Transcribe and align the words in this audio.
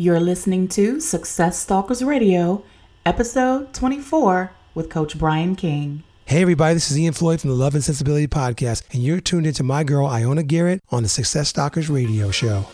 You're 0.00 0.20
listening 0.20 0.68
to 0.68 1.00
Success 1.00 1.58
Stalkers 1.58 2.04
Radio, 2.04 2.62
episode 3.04 3.74
24 3.74 4.52
with 4.72 4.88
Coach 4.88 5.18
Brian 5.18 5.56
King. 5.56 6.04
Hey, 6.24 6.40
everybody, 6.40 6.74
this 6.74 6.88
is 6.92 6.96
Ian 6.96 7.14
Floyd 7.14 7.40
from 7.40 7.50
the 7.50 7.56
Love 7.56 7.74
and 7.74 7.82
Sensibility 7.82 8.28
Podcast, 8.28 8.84
and 8.92 9.02
you're 9.02 9.20
tuned 9.20 9.44
into 9.44 9.64
my 9.64 9.82
girl, 9.82 10.06
Iona 10.06 10.44
Garrett, 10.44 10.84
on 10.92 11.02
the 11.02 11.08
Success 11.08 11.48
Stalkers 11.48 11.90
Radio 11.90 12.30
Show. 12.30 12.64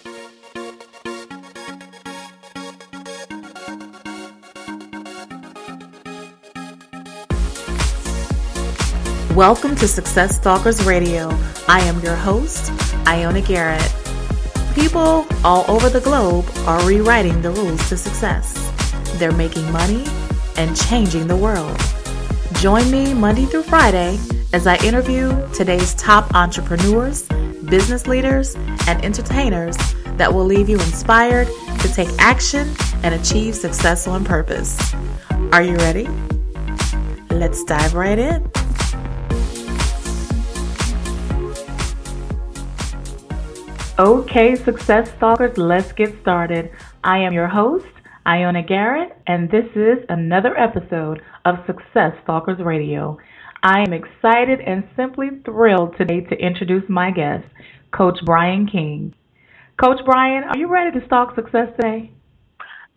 Welcome 9.34 9.76
to 9.76 9.88
Success 9.88 10.36
Stalkers 10.36 10.84
Radio. 10.84 11.30
I 11.68 11.80
am 11.84 12.00
your 12.00 12.16
host, 12.16 12.70
Iona 13.06 13.40
Garrett. 13.40 14.03
People 14.74 15.24
all 15.44 15.64
over 15.70 15.88
the 15.88 16.00
globe 16.00 16.44
are 16.66 16.84
rewriting 16.84 17.40
the 17.42 17.50
rules 17.52 17.88
to 17.88 17.96
success. 17.96 18.52
They're 19.18 19.30
making 19.30 19.70
money 19.70 20.04
and 20.56 20.76
changing 20.76 21.28
the 21.28 21.36
world. 21.36 21.78
Join 22.54 22.90
me 22.90 23.14
Monday 23.14 23.44
through 23.44 23.62
Friday 23.62 24.18
as 24.52 24.66
I 24.66 24.76
interview 24.84 25.30
today's 25.52 25.94
top 25.94 26.34
entrepreneurs, 26.34 27.22
business 27.68 28.08
leaders, 28.08 28.56
and 28.88 29.04
entertainers 29.04 29.76
that 30.16 30.34
will 30.34 30.44
leave 30.44 30.68
you 30.68 30.76
inspired 30.76 31.46
to 31.80 31.88
take 31.92 32.08
action 32.18 32.68
and 33.04 33.14
achieve 33.14 33.54
success 33.54 34.08
on 34.08 34.24
purpose. 34.24 34.94
Are 35.52 35.62
you 35.62 35.76
ready? 35.76 36.08
Let's 37.30 37.62
dive 37.62 37.94
right 37.94 38.18
in. 38.18 38.50
Okay, 43.96 44.56
Success 44.56 45.12
Stalkers, 45.16 45.56
let's 45.56 45.92
get 45.92 46.20
started. 46.20 46.72
I 47.04 47.18
am 47.18 47.32
your 47.32 47.46
host, 47.46 47.86
Iona 48.26 48.60
Garrett, 48.60 49.16
and 49.28 49.48
this 49.48 49.66
is 49.76 50.04
another 50.08 50.58
episode 50.58 51.22
of 51.44 51.64
Success 51.64 52.12
Stalkers 52.24 52.58
Radio. 52.58 53.16
I 53.62 53.82
am 53.82 53.92
excited 53.92 54.58
and 54.62 54.82
simply 54.96 55.28
thrilled 55.44 55.96
today 55.96 56.22
to 56.22 56.34
introduce 56.34 56.82
my 56.88 57.12
guest, 57.12 57.44
Coach 57.92 58.18
Brian 58.24 58.66
King. 58.66 59.14
Coach 59.80 60.00
Brian, 60.04 60.42
are 60.42 60.58
you 60.58 60.66
ready 60.66 60.98
to 60.98 61.06
stalk 61.06 61.36
success 61.36 61.68
today? 61.76 62.10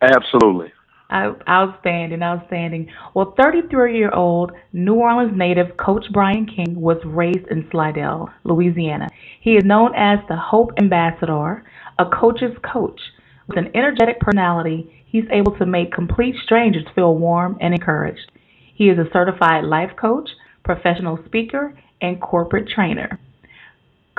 Absolutely. 0.02 0.73
Outstanding, 1.09 2.22
outstanding. 2.22 2.91
Well, 3.13 3.33
33 3.38 3.97
year 3.97 4.11
old 4.11 4.52
New 4.73 4.95
Orleans 4.95 5.38
native 5.38 5.77
Coach 5.77 6.05
Brian 6.11 6.45
King 6.45 6.80
was 6.81 6.97
raised 7.05 7.47
in 7.50 7.67
Slidell, 7.72 8.30
Louisiana. 8.44 9.08
He 9.39 9.55
is 9.55 9.63
known 9.63 9.95
as 9.95 10.19
the 10.28 10.35
Hope 10.35 10.72
Ambassador, 10.78 11.63
a 11.97 12.05
coach's 12.05 12.58
coach. 12.61 13.00
With 13.47 13.58
an 13.58 13.72
energetic 13.73 14.19
personality, 14.19 14.91
he's 15.05 15.23
able 15.31 15.58
to 15.58 15.66
make 15.66 15.94
complete 15.94 16.35
strangers 16.44 16.83
feel 16.94 17.16
warm 17.16 17.58
and 17.61 17.73
encouraged. 17.73 18.30
He 18.75 18.89
is 18.89 19.00
a 19.00 19.09
certified 19.13 19.63
life 19.63 19.91
coach, 19.95 20.30
professional 20.66 21.19
speaker, 21.25 21.73
and 22.02 22.22
corporate 22.22 22.67
trainer. 22.67 23.17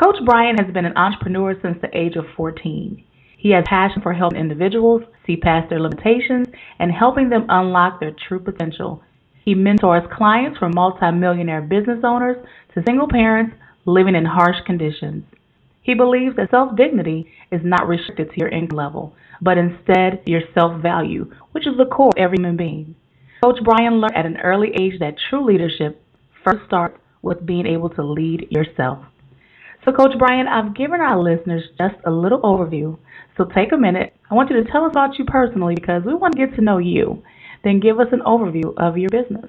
Coach 0.02 0.16
Brian 0.24 0.56
has 0.56 0.72
been 0.72 0.86
an 0.86 0.96
entrepreneur 0.96 1.54
since 1.60 1.76
the 1.82 1.96
age 1.96 2.16
of 2.16 2.24
14. 2.36 3.04
He 3.38 3.50
has 3.52 3.64
passion 3.68 4.02
for 4.02 4.12
helping 4.12 4.40
individuals 4.40 5.02
see 5.24 5.36
past 5.36 5.70
their 5.70 5.80
limitations 5.80 6.48
and 6.80 6.90
helping 6.90 7.28
them 7.28 7.46
unlock 7.48 8.00
their 8.00 8.10
true 8.10 8.40
potential. 8.40 9.00
He 9.44 9.54
mentors 9.54 10.02
clients 10.12 10.58
from 10.58 10.72
multimillionaire 10.74 11.62
business 11.62 12.00
owners 12.02 12.36
to 12.74 12.82
single 12.84 13.08
parents 13.08 13.54
living 13.86 14.16
in 14.16 14.24
harsh 14.24 14.56
conditions. 14.66 15.24
He 15.82 15.94
believes 15.94 16.34
that 16.34 16.50
self 16.50 16.76
dignity 16.76 17.30
is 17.52 17.60
not 17.64 17.86
restricted 17.86 18.30
to 18.30 18.40
your 18.40 18.48
income 18.48 18.76
level, 18.76 19.14
but 19.40 19.56
instead 19.56 20.20
your 20.26 20.42
self 20.52 20.82
value, 20.82 21.32
which 21.52 21.66
is 21.66 21.76
the 21.78 21.86
core 21.86 22.08
of 22.08 22.18
every 22.18 22.38
human 22.38 22.56
being. 22.56 22.96
Coach 23.42 23.60
Brian 23.62 24.00
learned 24.00 24.16
at 24.16 24.26
an 24.26 24.38
early 24.38 24.72
age 24.74 24.98
that 24.98 25.14
true 25.30 25.44
leadership 25.46 26.02
first 26.44 26.66
starts 26.66 26.98
with 27.22 27.46
being 27.46 27.66
able 27.66 27.88
to 27.90 28.02
lead 28.02 28.48
yourself. 28.50 28.98
So, 29.84 29.92
Coach 29.92 30.18
Brian, 30.18 30.48
I've 30.48 30.74
given 30.74 31.00
our 31.00 31.22
listeners 31.22 31.62
just 31.78 31.94
a 32.04 32.10
little 32.10 32.40
overview 32.40 32.98
so 33.38 33.44
take 33.44 33.72
a 33.72 33.76
minute. 33.76 34.14
I 34.30 34.34
want 34.34 34.50
you 34.50 34.62
to 34.62 34.70
tell 34.70 34.84
us 34.84 34.90
about 34.90 35.18
you 35.18 35.24
personally 35.24 35.76
because 35.76 36.02
we 36.04 36.14
want 36.14 36.34
to 36.34 36.46
get 36.46 36.54
to 36.56 36.60
know 36.60 36.78
you. 36.78 37.22
Then 37.64 37.80
give 37.80 37.98
us 38.00 38.08
an 38.12 38.20
overview 38.20 38.76
of 38.76 38.98
your 38.98 39.08
business. 39.08 39.48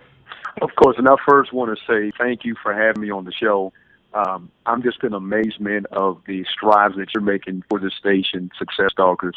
Of 0.61 0.69
course, 0.75 0.95
and 0.97 1.07
I 1.07 1.15
first 1.27 1.51
want 1.51 1.77
to 1.77 1.85
say 1.85 2.11
thank 2.17 2.45
you 2.45 2.55
for 2.61 2.73
having 2.73 3.01
me 3.01 3.11
on 3.11 3.25
the 3.25 3.31
show. 3.31 3.73
Um, 4.13 4.51
I'm 4.65 4.81
just 4.81 5.03
in 5.03 5.13
amazement 5.13 5.85
of 5.87 6.21
the 6.25 6.45
strides 6.51 6.95
that 6.97 7.13
you're 7.13 7.23
making 7.23 7.63
for 7.69 7.79
the 7.79 7.91
station, 7.91 8.51
Success 8.57 8.91
Stalkers, 8.91 9.35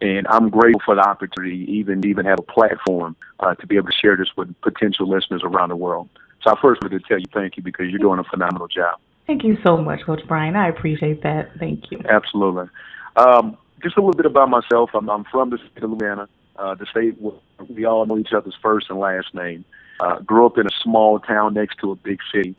and 0.00 0.26
I'm 0.28 0.48
grateful 0.48 0.82
for 0.84 0.94
the 0.94 1.02
opportunity, 1.02 1.64
even 1.70 2.06
even 2.06 2.24
have 2.26 2.38
a 2.38 2.42
platform 2.42 3.16
uh, 3.40 3.54
to 3.54 3.66
be 3.66 3.76
able 3.76 3.88
to 3.88 3.96
share 4.00 4.16
this 4.16 4.28
with 4.36 4.54
potential 4.62 5.08
listeners 5.08 5.42
around 5.44 5.68
the 5.68 5.76
world. 5.76 6.08
So 6.42 6.50
I 6.50 6.60
first 6.60 6.82
wanted 6.82 7.02
to 7.02 7.08
tell 7.08 7.18
you 7.18 7.26
thank 7.32 7.56
you 7.56 7.62
because 7.62 7.86
you're 7.90 7.98
doing 7.98 8.18
a 8.18 8.24
phenomenal 8.24 8.68
job. 8.68 8.98
Thank 9.26 9.44
you 9.44 9.56
so 9.62 9.76
much, 9.76 10.00
Coach 10.04 10.20
Brian. 10.26 10.56
I 10.56 10.68
appreciate 10.68 11.22
that. 11.22 11.50
Thank 11.58 11.90
you. 11.90 12.00
Absolutely. 12.08 12.68
Um, 13.16 13.56
just 13.82 13.96
a 13.96 14.00
little 14.00 14.14
bit 14.14 14.26
about 14.26 14.48
myself. 14.48 14.90
I'm, 14.94 15.08
I'm 15.08 15.24
from 15.24 15.50
the 15.50 15.58
state 15.58 15.82
of 15.82 15.90
Louisiana, 15.90 16.28
uh, 16.56 16.74
the 16.74 16.86
state 16.86 17.20
where 17.20 17.34
we 17.68 17.84
all 17.84 18.06
know 18.06 18.18
each 18.18 18.32
other's 18.32 18.56
first 18.62 18.90
and 18.90 18.98
last 18.98 19.34
name. 19.34 19.64
Uh, 20.00 20.18
grew 20.20 20.44
up 20.44 20.58
in 20.58 20.66
a 20.66 20.70
small 20.82 21.20
town 21.20 21.54
next 21.54 21.78
to 21.78 21.92
a 21.92 21.94
big 21.94 22.18
city. 22.32 22.56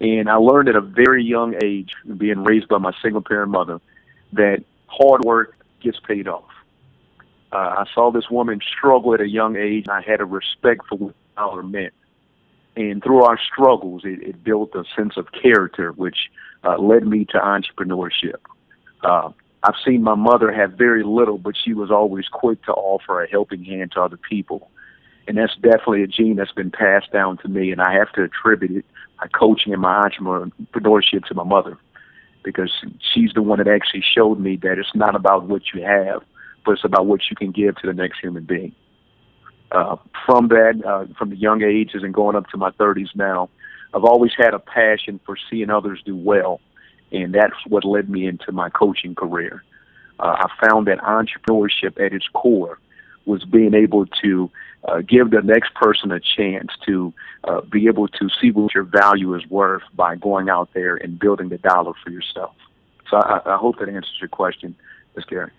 And 0.00 0.30
I 0.30 0.36
learned 0.36 0.68
at 0.70 0.76
a 0.76 0.80
very 0.80 1.22
young 1.22 1.54
age, 1.62 1.92
being 2.16 2.42
raised 2.42 2.68
by 2.68 2.78
my 2.78 2.92
single 3.02 3.20
parent 3.20 3.50
mother, 3.50 3.80
that 4.32 4.64
hard 4.86 5.22
work 5.24 5.56
gets 5.82 6.00
paid 6.00 6.26
off. 6.26 6.48
Uh, 7.52 7.56
I 7.56 7.84
saw 7.94 8.10
this 8.10 8.30
woman 8.30 8.60
struggle 8.78 9.12
at 9.12 9.20
a 9.20 9.28
young 9.28 9.56
age, 9.56 9.84
and 9.88 9.92
I 9.92 10.00
had 10.00 10.20
a 10.20 10.24
respect 10.24 10.82
for 10.88 10.96
what 10.96 11.14
dollar 11.36 11.62
meant. 11.62 11.92
And 12.76 13.02
through 13.02 13.24
our 13.24 13.38
struggles, 13.38 14.02
it, 14.04 14.22
it 14.22 14.42
built 14.42 14.74
a 14.74 14.84
sense 14.96 15.16
of 15.16 15.26
character, 15.32 15.92
which 15.92 16.30
uh, 16.64 16.78
led 16.78 17.06
me 17.06 17.24
to 17.26 17.38
entrepreneurship. 17.38 18.40
Uh, 19.02 19.32
I've 19.62 19.74
seen 19.84 20.02
my 20.02 20.14
mother 20.14 20.50
have 20.52 20.72
very 20.72 21.02
little, 21.02 21.36
but 21.36 21.54
she 21.56 21.74
was 21.74 21.90
always 21.90 22.28
quick 22.28 22.64
to 22.64 22.72
offer 22.72 23.22
a 23.22 23.28
helping 23.28 23.64
hand 23.64 23.92
to 23.92 24.00
other 24.00 24.16
people. 24.16 24.70
And 25.28 25.36
that's 25.36 25.54
definitely 25.56 26.02
a 26.02 26.06
gene 26.06 26.36
that's 26.36 26.52
been 26.52 26.70
passed 26.70 27.12
down 27.12 27.38
to 27.38 27.48
me, 27.48 27.70
and 27.70 27.80
I 27.80 27.92
have 27.92 28.10
to 28.12 28.22
attribute 28.22 28.78
it, 28.78 28.84
my 29.18 29.28
coaching 29.28 29.72
and 29.72 29.82
my 29.82 30.08
entrepreneurship 30.08 31.26
to 31.26 31.34
my 31.34 31.44
mother, 31.44 31.76
because 32.42 32.72
she's 33.12 33.32
the 33.34 33.42
one 33.42 33.58
that 33.58 33.68
actually 33.68 34.02
showed 34.02 34.40
me 34.40 34.56
that 34.62 34.78
it's 34.78 34.94
not 34.94 35.14
about 35.14 35.44
what 35.44 35.62
you 35.74 35.82
have, 35.82 36.22
but 36.64 36.72
it's 36.72 36.84
about 36.84 37.06
what 37.06 37.20
you 37.28 37.36
can 37.36 37.50
give 37.50 37.76
to 37.76 37.86
the 37.86 37.92
next 37.92 38.18
human 38.20 38.44
being. 38.44 38.74
Uh, 39.72 39.96
from 40.26 40.48
that, 40.48 40.82
uh, 40.84 41.04
from 41.16 41.30
the 41.30 41.36
young 41.36 41.62
ages 41.62 42.02
and 42.02 42.14
going 42.14 42.34
up 42.34 42.48
to 42.48 42.56
my 42.56 42.70
30s 42.70 43.14
now, 43.14 43.50
I've 43.92 44.04
always 44.04 44.32
had 44.36 44.54
a 44.54 44.58
passion 44.58 45.20
for 45.26 45.36
seeing 45.50 45.70
others 45.70 46.00
do 46.04 46.16
well 46.16 46.60
and 47.12 47.34
that's 47.34 47.54
what 47.66 47.84
led 47.84 48.08
me 48.08 48.26
into 48.26 48.52
my 48.52 48.70
coaching 48.70 49.14
career. 49.14 49.62
Uh, 50.18 50.46
I 50.46 50.66
found 50.66 50.86
that 50.86 50.98
entrepreneurship 50.98 52.04
at 52.04 52.12
its 52.12 52.26
core 52.32 52.78
was 53.26 53.44
being 53.44 53.74
able 53.74 54.06
to 54.22 54.50
uh, 54.84 55.00
give 55.00 55.30
the 55.30 55.42
next 55.42 55.74
person 55.74 56.10
a 56.10 56.20
chance 56.20 56.68
to 56.86 57.12
uh, 57.44 57.60
be 57.62 57.86
able 57.86 58.08
to 58.08 58.28
see 58.40 58.50
what 58.50 58.74
your 58.74 58.84
value 58.84 59.34
is 59.34 59.42
worth 59.48 59.82
by 59.94 60.16
going 60.16 60.48
out 60.48 60.70
there 60.74 60.96
and 60.96 61.18
building 61.18 61.48
the 61.48 61.58
dollar 61.58 61.92
for 62.02 62.10
yourself. 62.10 62.54
So 63.10 63.16
I, 63.16 63.40
I 63.44 63.56
hope 63.56 63.78
that 63.78 63.88
answers 63.88 64.16
your 64.20 64.28
question, 64.28 64.74
Ms. 65.16 65.24
Gary. 65.26 65.50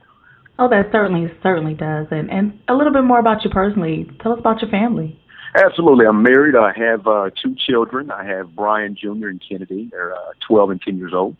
Oh, 0.58 0.70
that 0.70 0.90
certainly 0.92 1.32
certainly 1.42 1.74
does. 1.74 2.08
And 2.12 2.30
and 2.30 2.60
a 2.68 2.74
little 2.74 2.94
bit 2.94 3.04
more 3.04 3.20
about 3.20 3.44
you 3.44 3.50
personally. 3.50 4.10
Tell 4.22 4.34
us 4.34 4.40
about 4.40 4.62
your 4.62 4.70
family. 4.70 5.20
Absolutely. 5.56 6.06
I'm 6.06 6.24
married. 6.24 6.56
I 6.56 6.72
have 6.78 7.06
uh, 7.08 7.30
two 7.42 7.56
children. 7.56 8.10
I 8.10 8.24
have 8.24 8.56
Brian 8.56 8.96
Jr. 8.96 9.28
and 9.28 9.42
Kennedy. 9.48 9.90
They're 9.92 10.14
uh, 10.14 10.32
12 10.48 10.70
and 10.72 10.82
10 10.82 10.98
years 10.98 11.14
old. 11.14 11.36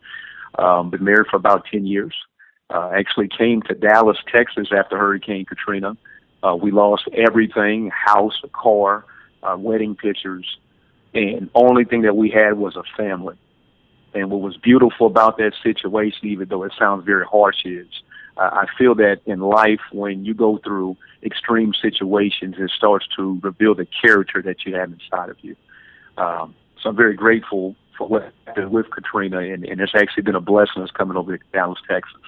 Um, 0.60 0.90
been 0.90 1.04
married 1.04 1.28
for 1.30 1.38
about 1.38 1.66
10 1.72 1.86
years. 1.86 2.14
Uh, 2.70 2.92
actually 2.94 3.30
came 3.30 3.62
to 3.64 3.74
Dallas, 3.74 4.18
Texas 4.32 4.70
after 4.76 4.98
Hurricane 4.98 5.46
Katrina. 5.46 5.96
Uh, 6.44 6.56
we 6.56 6.72
lost 6.72 7.08
everything, 7.14 7.90
house, 7.90 8.42
car, 8.54 9.06
uh, 9.44 9.56
wedding 9.58 9.96
pictures, 9.96 10.46
and 11.14 11.50
only 11.54 11.84
thing 11.86 12.02
that 12.02 12.16
we 12.16 12.30
had 12.30 12.58
was 12.58 12.76
a 12.76 12.84
family. 12.98 13.36
And 14.14 14.30
what 14.30 14.42
was 14.42 14.58
beautiful 14.58 15.08
about 15.08 15.38
that 15.38 15.54
situation, 15.64 16.28
even 16.28 16.50
though 16.50 16.64
it 16.64 16.74
sounds 16.78 17.06
very 17.06 17.26
harsh, 17.26 17.64
is 17.66 17.88
uh, 18.38 18.50
I 18.54 18.66
feel 18.78 18.96
that 18.96 19.18
in 19.26 19.40
life, 19.40 19.82
when 19.92 20.26
you 20.26 20.34
go 20.34 20.60
through 20.64 20.98
extreme 21.24 21.74
situations, 21.80 22.56
it 22.58 22.72
starts 22.76 23.06
to 23.18 23.40
reveal 23.44 23.76
the 23.76 23.88
character 24.02 24.42
that 24.42 24.66
you 24.66 24.76
have 24.76 24.92
inside 24.92 25.30
of 25.30 25.38
you. 25.42 25.56
Um, 26.18 26.56
so 26.82 26.90
I'm 26.90 26.96
very 26.96 27.16
grateful 27.16 27.76
for 27.98 28.08
what 28.08 28.34
happened 28.46 28.72
with 28.72 28.90
Katrina, 28.90 29.40
and, 29.40 29.66
and 29.66 29.82
it's 29.82 29.94
actually 29.96 30.24
been 30.24 30.36
a 30.36 30.42
blessing 30.42 30.82
us 30.82 30.90
coming 30.92 31.18
over 31.18 31.38
to 31.38 31.44
Dallas, 31.54 31.80
Texas. 31.90 32.22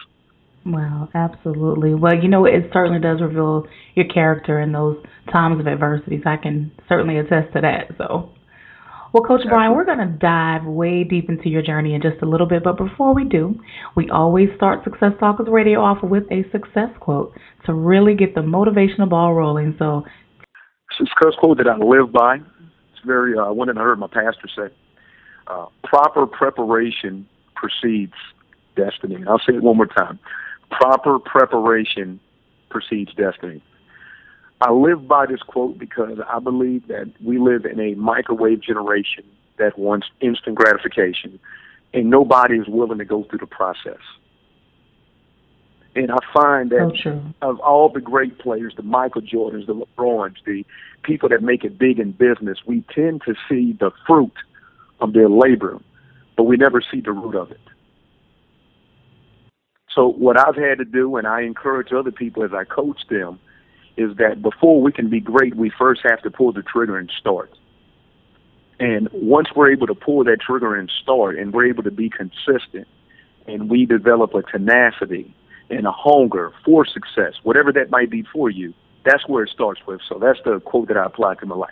Wow, 0.66 1.10
absolutely. 1.14 1.94
Well, 1.94 2.16
you 2.16 2.30
know, 2.30 2.46
it 2.46 2.70
certainly 2.72 3.00
does 3.00 3.20
reveal 3.20 3.68
your 3.96 4.06
character 4.06 4.62
in 4.62 4.72
those 4.72 4.98
times 5.32 5.60
of 5.60 5.68
adversities. 5.68 6.22
I 6.26 6.38
can 6.38 6.72
certainly 6.88 7.18
attest 7.18 7.54
to 7.54 7.62
that. 7.62 7.92
So, 7.98 8.30
Well, 9.14 9.22
Coach 9.22 9.42
Brian, 9.48 9.76
we're 9.76 9.86
going 9.86 10.00
to 10.00 10.18
dive 10.20 10.66
way 10.66 11.04
deep 11.04 11.30
into 11.30 11.48
your 11.48 11.62
journey 11.62 11.94
in 11.94 12.02
just 12.02 12.24
a 12.24 12.26
little 12.26 12.48
bit. 12.48 12.64
But 12.64 12.78
before 12.78 13.14
we 13.14 13.24
do, 13.24 13.54
we 13.96 14.10
always 14.10 14.50
start 14.56 14.84
Success 14.84 15.12
Stalkers 15.18 15.48
Radio 15.48 15.82
off 15.82 16.02
with 16.02 16.24
a 16.32 16.44
success 16.52 16.90
quote 17.00 17.32
to 17.68 17.76
really 17.76 18.16
get 18.16 18.34
the 18.34 18.42
motivational 18.42 19.08
ball 19.08 19.36
rolling. 19.36 19.76
So, 19.78 20.04
success 20.98 21.36
quote 21.38 21.60
that 21.60 21.68
I 21.68 21.78
live 21.78 22.12
by. 22.12 22.38
It's 22.38 23.06
very, 23.06 23.38
uh, 23.38 23.54
one 23.54 23.68
that 23.68 23.78
I 23.78 23.82
heard 23.82 24.00
my 24.00 24.08
pastor 24.08 24.50
say 24.58 24.74
uh, 25.46 25.68
proper 25.84 26.26
preparation 26.26 27.28
precedes 27.56 28.14
destiny. 28.76 29.18
I'll 29.28 29.38
say 29.40 29.56
it 29.56 29.62
one 29.62 29.78
more 29.78 29.86
time. 29.86 30.18
Proper 30.72 31.20
preparation 31.20 32.20
precedes 32.72 33.12
destiny. 33.14 33.62
I 34.62 34.72
live 34.72 35.08
by 35.08 35.26
this 35.26 35.42
quote 35.42 35.78
because 35.78 36.20
I 36.30 36.40
believe 36.40 36.88
that 36.88 37.12
we 37.24 37.38
live 37.38 37.66
in 37.66 37.80
a 37.80 37.96
microwave 37.96 38.62
generation 38.62 39.26
that 39.58 39.78
wants 39.78 40.08
instant 40.22 40.56
gratification, 40.56 41.40
and 41.94 42.10
nobody 42.10 42.56
is 42.56 42.68
willing 42.68 42.98
to 42.98 43.06
go 43.06 43.24
through 43.24 43.40
the 43.40 43.48
process. 43.48 44.00
And 45.96 46.12
I 46.12 46.18
find 46.34 46.72
that 46.72 47.34
oh, 47.42 47.50
of 47.50 47.60
all 47.60 47.90
the 47.90 48.02
great 48.02 48.40
players, 48.40 48.74
the 48.76 48.84
Michael 48.84 49.22
Jordans, 49.22 49.68
the 49.68 49.76
LeBrons, 49.76 50.38
the 50.46 50.66
people 51.04 51.30
that 51.30 51.44
make 51.44 51.64
it 51.64 51.78
big 51.78 52.00
in 52.00 52.12
business, 52.12 52.60
we 52.66 52.84
tend 52.94 53.22
to 53.28 53.36
see 53.48 53.78
the 53.80 53.92
fruit 54.08 54.34
of 55.02 55.14
their 55.14 55.30
labor, 55.30 55.80
but 56.36 56.44
we 56.44 56.58
never 56.58 56.82
see 56.82 57.00
the 57.00 57.12
root 57.12 57.36
of 57.36 57.52
it. 57.52 57.60
So 59.94 60.08
what 60.08 60.38
I've 60.38 60.56
had 60.56 60.80
to 60.80 60.86
do, 60.86 61.18
and 61.18 61.28
I 61.28 61.42
encourage 61.42 61.94
other 61.94 62.12
people 62.12 62.44
as 62.44 62.54
I 62.54 62.64
coach 62.64 63.02
them, 63.10 63.40
is 63.98 64.16
that 64.18 64.42
before 64.42 64.82
we 64.82 64.92
can 64.92 65.10
be 65.10 65.20
great, 65.20 65.56
we 65.56 65.70
first 65.70 66.02
have 66.04 66.22
to 66.24 66.32
pull 66.32 66.52
the 66.52 66.64
trigger 66.64 66.98
and 66.98 67.12
start. 67.20 67.52
And 68.80 69.08
once 69.12 69.50
we're 69.56 69.72
able 69.72 69.88
to 69.88 69.96
pull 69.96 70.24
that 70.24 70.42
trigger 70.42 70.76
and 70.76 70.92
start, 71.02 71.38
and 71.38 71.54
we're 71.54 71.68
able 71.68 71.84
to 71.84 71.92
be 71.92 72.10
consistent, 72.10 72.88
and 73.48 73.70
we 73.70 73.86
develop 73.86 74.34
a 74.34 74.42
tenacity 74.44 75.36
and 75.70 75.86
a 75.86 75.92
hunger 75.92 76.52
for 76.66 76.86
success, 76.86 77.34
whatever 77.44 77.72
that 77.72 77.90
might 77.92 78.10
be 78.10 78.24
for 78.34 78.50
you, 78.50 78.74
that's 79.06 79.28
where 79.28 79.44
it 79.44 79.50
starts 79.50 79.82
with. 79.86 80.02
So 80.08 80.18
that's 80.18 80.40
the 80.44 80.60
quote 80.60 80.88
that 80.88 80.98
I 80.98 81.06
apply 81.06 81.36
to 81.36 81.46
my 81.46 81.56
life. 81.56 81.72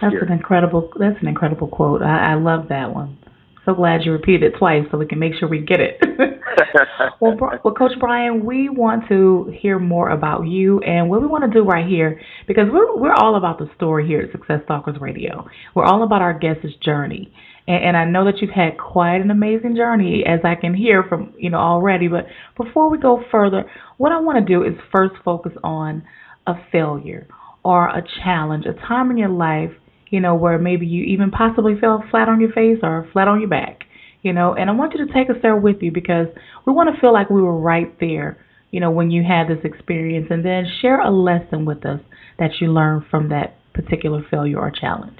That's 0.00 0.14
an 0.20 0.32
incredible. 0.32 0.92
That's 0.98 1.20
an 1.20 1.28
incredible 1.28 1.68
quote. 1.68 2.02
I, 2.02 2.32
I 2.32 2.34
love 2.34 2.68
that 2.68 2.94
one. 2.94 3.16
So 3.64 3.74
glad 3.74 4.04
you 4.04 4.12
repeated 4.12 4.54
it 4.54 4.58
twice 4.58 4.84
so 4.90 4.98
we 4.98 5.06
can 5.06 5.18
make 5.18 5.34
sure 5.34 5.48
we 5.48 5.60
get 5.60 5.80
it. 5.80 5.98
well, 7.20 7.36
well, 7.64 7.74
Coach 7.74 7.92
Brian, 7.98 8.44
we 8.44 8.68
want 8.68 9.08
to 9.08 9.52
hear 9.58 9.78
more 9.78 10.10
about 10.10 10.46
you 10.46 10.80
and 10.80 11.08
what 11.08 11.22
we 11.22 11.26
want 11.26 11.44
to 11.44 11.50
do 11.50 11.64
right 11.64 11.86
here 11.86 12.20
because 12.46 12.64
we're 12.70 12.98
we're 12.98 13.14
all 13.14 13.36
about 13.36 13.58
the 13.58 13.70
story 13.74 14.06
here 14.06 14.20
at 14.20 14.32
Success 14.32 14.60
Stalkers 14.64 15.00
Radio. 15.00 15.46
We're 15.74 15.84
all 15.84 16.02
about 16.02 16.20
our 16.20 16.38
guest's 16.38 16.74
journey, 16.82 17.32
and, 17.66 17.84
and 17.84 17.96
I 17.96 18.04
know 18.04 18.26
that 18.26 18.42
you've 18.42 18.50
had 18.50 18.76
quite 18.76 19.22
an 19.22 19.30
amazing 19.30 19.76
journey, 19.76 20.24
as 20.26 20.40
I 20.44 20.56
can 20.56 20.74
hear 20.74 21.02
from 21.02 21.32
you 21.38 21.48
know 21.48 21.58
already. 21.58 22.08
But 22.08 22.26
before 22.62 22.90
we 22.90 22.98
go 22.98 23.22
further, 23.30 23.64
what 23.96 24.12
I 24.12 24.20
want 24.20 24.46
to 24.46 24.52
do 24.52 24.62
is 24.62 24.74
first 24.92 25.14
focus 25.24 25.52
on 25.62 26.04
a 26.46 26.54
failure 26.70 27.26
or 27.64 27.88
a 27.88 28.04
challenge, 28.22 28.66
a 28.66 28.74
time 28.86 29.10
in 29.10 29.16
your 29.16 29.30
life 29.30 29.70
you 30.14 30.20
know, 30.20 30.36
where 30.36 30.60
maybe 30.60 30.86
you 30.86 31.02
even 31.06 31.32
possibly 31.32 31.74
fell 31.80 32.04
flat 32.08 32.28
on 32.28 32.40
your 32.40 32.52
face 32.52 32.78
or 32.84 33.08
flat 33.12 33.26
on 33.26 33.40
your 33.40 33.48
back, 33.48 33.82
you 34.22 34.32
know. 34.32 34.54
And 34.54 34.70
I 34.70 34.72
want 34.72 34.94
you 34.94 35.04
to 35.04 35.12
take 35.12 35.28
us 35.28 35.34
there 35.42 35.56
with 35.56 35.78
you 35.80 35.90
because 35.90 36.28
we 36.64 36.72
want 36.72 36.94
to 36.94 37.00
feel 37.00 37.12
like 37.12 37.30
we 37.30 37.42
were 37.42 37.58
right 37.58 37.92
there, 37.98 38.38
you 38.70 38.78
know, 38.78 38.92
when 38.92 39.10
you 39.10 39.24
had 39.24 39.48
this 39.48 39.64
experience, 39.64 40.28
and 40.30 40.44
then 40.44 40.66
share 40.80 41.00
a 41.00 41.10
lesson 41.10 41.64
with 41.64 41.84
us 41.84 41.98
that 42.38 42.52
you 42.60 42.68
learned 42.68 43.06
from 43.10 43.30
that 43.30 43.56
particular 43.72 44.24
failure 44.30 44.60
or 44.60 44.70
challenge. 44.70 45.18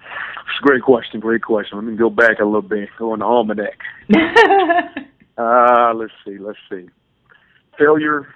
It's 0.00 0.62
a 0.62 0.66
great 0.66 0.82
question. 0.82 1.20
Great 1.20 1.42
question. 1.42 1.76
Let 1.76 1.84
me 1.84 1.94
go 1.94 2.08
back 2.08 2.38
a 2.40 2.44
little 2.46 2.62
bit. 2.62 2.88
Go 2.98 3.12
on 3.12 3.18
the 3.18 3.26
almanac. 3.26 3.78
uh, 5.36 5.92
let's 5.94 6.12
see. 6.24 6.38
Let's 6.38 6.58
see. 6.70 6.86
Failure 7.78 8.28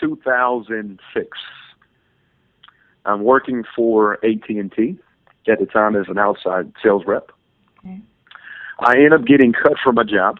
2006. 0.00 1.38
I'm 3.04 3.22
working 3.24 3.64
for 3.74 4.14
AT&T 4.24 4.98
at 5.48 5.58
the 5.58 5.66
time 5.66 5.96
as 5.96 6.06
an 6.08 6.18
outside 6.18 6.72
sales 6.82 7.04
rep. 7.06 7.30
Okay. 7.80 8.00
I 8.80 8.96
end 8.98 9.14
up 9.14 9.24
getting 9.24 9.52
cut 9.52 9.74
from 9.82 9.96
my 9.96 10.04
job. 10.04 10.38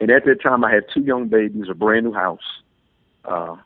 And 0.00 0.10
at 0.10 0.24
that 0.24 0.42
time, 0.42 0.64
I 0.64 0.72
had 0.72 0.84
two 0.92 1.02
young 1.02 1.28
babies, 1.28 1.66
a 1.70 1.74
brand 1.74 2.06
new 2.06 2.12
house. 2.12 2.62
Uh, 3.24 3.56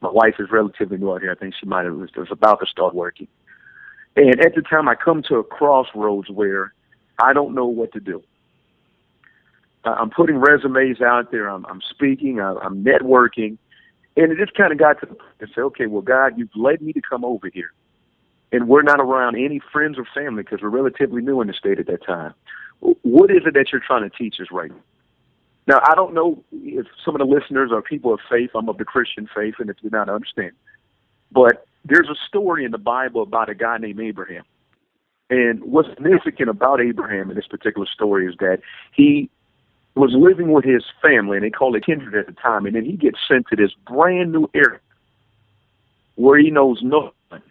my 0.00 0.10
wife 0.10 0.34
is 0.38 0.50
relatively 0.50 0.98
new 0.98 1.12
out 1.12 1.22
here. 1.22 1.30
I 1.30 1.34
think 1.34 1.54
she 1.58 1.66
might 1.66 1.84
have 1.84 1.94
was, 1.94 2.10
was 2.16 2.28
about 2.30 2.60
to 2.60 2.66
start 2.66 2.94
working. 2.94 3.28
And 4.16 4.40
at 4.40 4.54
the 4.54 4.62
time, 4.62 4.88
I 4.88 4.94
come 4.94 5.22
to 5.28 5.36
a 5.36 5.44
crossroads 5.44 6.30
where 6.30 6.72
I 7.18 7.32
don't 7.32 7.54
know 7.54 7.66
what 7.66 7.92
to 7.92 8.00
do. 8.00 8.22
I'm 9.84 10.10
putting 10.10 10.36
resumes 10.36 11.00
out 11.00 11.30
there. 11.30 11.48
I'm, 11.48 11.66
I'm 11.66 11.80
speaking. 11.90 12.40
I'm 12.40 12.84
networking. 12.84 13.58
And 14.16 14.30
it 14.30 14.38
just 14.38 14.54
kind 14.54 14.72
of 14.72 14.78
got 14.78 15.00
to 15.00 15.06
the 15.06 15.14
point 15.14 15.38
to 15.40 15.46
say, 15.48 15.60
okay, 15.60 15.86
well, 15.86 16.02
God, 16.02 16.34
you've 16.36 16.54
led 16.54 16.80
me 16.80 16.92
to 16.92 17.00
come 17.00 17.24
over 17.24 17.48
here. 17.52 17.72
And 18.52 18.68
we're 18.68 18.82
not 18.82 19.00
around 19.00 19.36
any 19.36 19.60
friends 19.72 19.98
or 19.98 20.06
family 20.14 20.44
because 20.44 20.60
we're 20.62 20.68
relatively 20.68 21.20
new 21.20 21.40
in 21.40 21.48
the 21.48 21.54
state 21.54 21.80
at 21.80 21.86
that 21.86 22.04
time. 22.06 22.34
What 22.80 23.30
is 23.30 23.42
it 23.46 23.54
that 23.54 23.72
you're 23.72 23.80
trying 23.84 24.08
to 24.08 24.16
teach 24.16 24.36
us 24.40 24.46
right 24.52 24.70
now? 24.70 24.82
Now, 25.66 25.80
I 25.88 25.94
don't 25.94 26.12
know 26.12 26.44
if 26.52 26.86
some 27.04 27.14
of 27.14 27.18
the 27.18 27.24
listeners 27.24 27.70
are 27.72 27.80
people 27.80 28.12
of 28.12 28.20
faith. 28.30 28.50
I'm 28.54 28.68
of 28.68 28.76
the 28.76 28.84
Christian 28.84 29.28
faith, 29.34 29.54
and 29.58 29.70
if 29.70 29.76
you're 29.80 29.90
not, 29.90 30.08
understand. 30.08 30.52
But 31.32 31.66
there's 31.84 32.08
a 32.08 32.14
story 32.28 32.64
in 32.64 32.70
the 32.70 32.78
Bible 32.78 33.22
about 33.22 33.48
a 33.48 33.54
guy 33.54 33.78
named 33.78 33.98
Abraham. 33.98 34.44
And 35.30 35.64
what's 35.64 35.88
significant 35.88 36.50
about 36.50 36.82
Abraham 36.82 37.30
in 37.30 37.36
this 37.36 37.46
particular 37.46 37.86
story 37.86 38.26
is 38.26 38.34
that 38.40 38.60
he 38.92 39.30
was 39.94 40.10
living 40.12 40.52
with 40.52 40.64
his 40.64 40.82
family, 41.00 41.36
and 41.36 41.44
they 41.44 41.50
called 41.50 41.76
it 41.76 41.86
kindred 41.86 42.14
at 42.14 42.26
the 42.26 42.40
time, 42.40 42.66
and 42.66 42.74
then 42.74 42.84
he 42.84 42.96
gets 42.96 43.18
sent 43.28 43.46
to 43.48 43.56
this 43.56 43.72
brand 43.86 44.32
new 44.32 44.48
area 44.54 44.80
where 46.16 46.38
he 46.38 46.50
knows 46.50 46.80
no 46.82 47.12
one. 47.28 47.42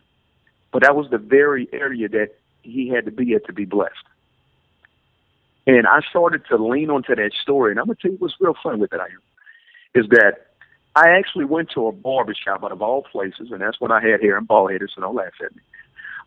But 0.71 0.83
that 0.83 0.95
was 0.95 1.09
the 1.09 1.17
very 1.17 1.67
area 1.71 2.09
that 2.09 2.29
he 2.63 2.89
had 2.89 3.05
to 3.05 3.11
be 3.11 3.33
at 3.33 3.45
to 3.45 3.53
be 3.53 3.65
blessed. 3.65 3.93
And 5.65 5.87
I 5.87 6.01
started 6.09 6.45
to 6.49 6.57
lean 6.57 6.89
onto 6.89 7.15
that 7.15 7.31
story, 7.41 7.71
and 7.71 7.79
I'm 7.79 7.85
gonna 7.85 7.97
tell 8.01 8.11
you 8.11 8.17
what's 8.17 8.35
real 8.39 8.55
fun 8.61 8.79
with 8.79 8.91
it. 8.93 8.99
I 8.99 9.07
is 9.97 10.07
that 10.09 10.47
I 10.95 11.09
actually 11.09 11.45
went 11.45 11.71
to 11.71 11.87
a 11.87 11.91
barbershop 11.91 12.63
out 12.63 12.71
of 12.71 12.81
all 12.81 13.03
places, 13.03 13.51
and 13.51 13.61
that's 13.61 13.79
when 13.79 13.91
I 13.91 14.01
had 14.01 14.21
hair 14.21 14.37
and 14.37 14.47
bald 14.47 14.71
headed, 14.71 14.91
so 14.93 15.01
don't 15.01 15.15
laugh 15.15 15.33
at 15.43 15.55
me. 15.55 15.61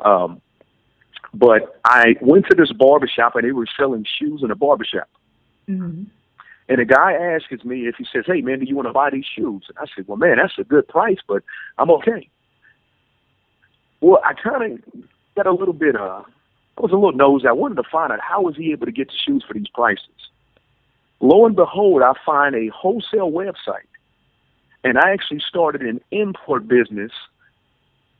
Um, 0.00 0.40
but 1.34 1.80
I 1.84 2.16
went 2.20 2.46
to 2.50 2.56
this 2.56 2.72
barbershop, 2.72 3.36
and 3.36 3.44
they 3.44 3.52
were 3.52 3.66
selling 3.76 4.04
shoes 4.19 4.42
in 4.42 4.50
a 4.50 4.56
barbershop. 4.56 5.08
Mm-hmm. 5.68 6.04
And 6.68 6.80
a 6.80 6.84
guy 6.84 7.12
asks 7.12 7.64
me 7.64 7.86
if 7.86 7.96
he 7.96 8.06
says, 8.12 8.24
"Hey 8.26 8.40
man, 8.40 8.58
do 8.58 8.66
you 8.66 8.74
want 8.74 8.88
to 8.88 8.92
buy 8.92 9.10
these 9.10 9.24
shoes?" 9.24 9.64
And 9.68 9.78
I 9.78 9.84
said, 9.94 10.08
"Well, 10.08 10.16
man, 10.16 10.38
that's 10.38 10.58
a 10.58 10.64
good 10.64 10.88
price, 10.88 11.18
but 11.26 11.42
I'm 11.78 11.90
okay." 11.90 12.28
Well, 14.00 14.20
I 14.24 14.34
kind 14.34 14.72
of 14.72 15.05
got 15.36 15.46
a 15.46 15.52
little 15.52 15.74
bit. 15.74 15.96
Uh, 15.96 16.22
I 16.76 16.81
was 16.81 16.91
a 16.91 16.96
little 16.96 17.12
nosy. 17.12 17.46
I 17.46 17.52
wanted 17.52 17.76
to 17.76 17.88
find 17.91 18.12
out 18.12 18.20
how 18.20 18.43
was 18.43 18.56
he 18.56 18.72
able 18.72 18.86
to 18.86 18.93
get 18.93 19.08
the 19.08 19.14
shoes 19.17 19.44
for 19.46 19.55
these 19.55 19.69
prices. 19.69 20.31
Lo 21.20 21.46
and 21.46 21.56
behold, 21.56 22.02
I 22.02 22.12
find 22.24 22.55
a 22.55 22.69
wholesale 22.69 23.31
website, 23.31 23.88
and 24.84 24.98
I 24.98 25.12
actually 25.12 25.41
started 25.41 25.82
an 25.82 26.00
import 26.10 26.69
business 26.69 27.12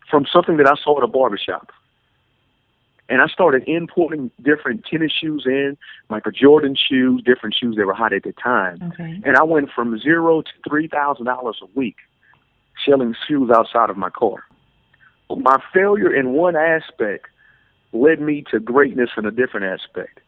from 0.09 0.25
something 0.25 0.57
that 0.57 0.67
I 0.67 0.77
saw 0.83 0.99
at 0.99 1.05
a 1.05 1.09
barbershop 1.09 1.73
and 3.09 3.23
I 3.23 3.27
started 3.29 3.63
importing 3.67 4.31
different 4.43 4.85
tennis 4.85 5.13
shoes 5.13 5.45
in, 5.47 5.77
Michael 6.11 6.33
Jordan 6.33 6.75
shoes, 6.77 7.23
different 7.25 7.55
shoes 7.55 7.77
that 7.77 7.87
were 7.87 7.95
hot 7.95 8.13
at 8.13 8.25
the 8.25 8.33
time. 8.33 8.79
Okay. 8.93 9.21
And 9.25 9.37
I 9.37 9.45
went 9.45 9.71
from 9.75 9.99
zero 9.99 10.43
to 10.43 10.51
three 10.69 10.89
thousand 10.89 11.27
dollars 11.27 11.59
a 11.63 11.67
week 11.75 11.97
selling 12.85 13.15
shoes 13.27 13.51
outside 13.51 13.91
of 13.91 13.97
my 13.97 14.11
car. 14.11 14.45
My 15.31 15.57
failure 15.73 16.15
in 16.15 16.33
one 16.33 16.57
aspect 16.57 17.27
led 17.93 18.21
me 18.21 18.45
to 18.51 18.61
greatness 18.61 19.11
in 19.17 19.25
a 19.25 19.31
different 19.31 19.67
aspect. 19.67 20.21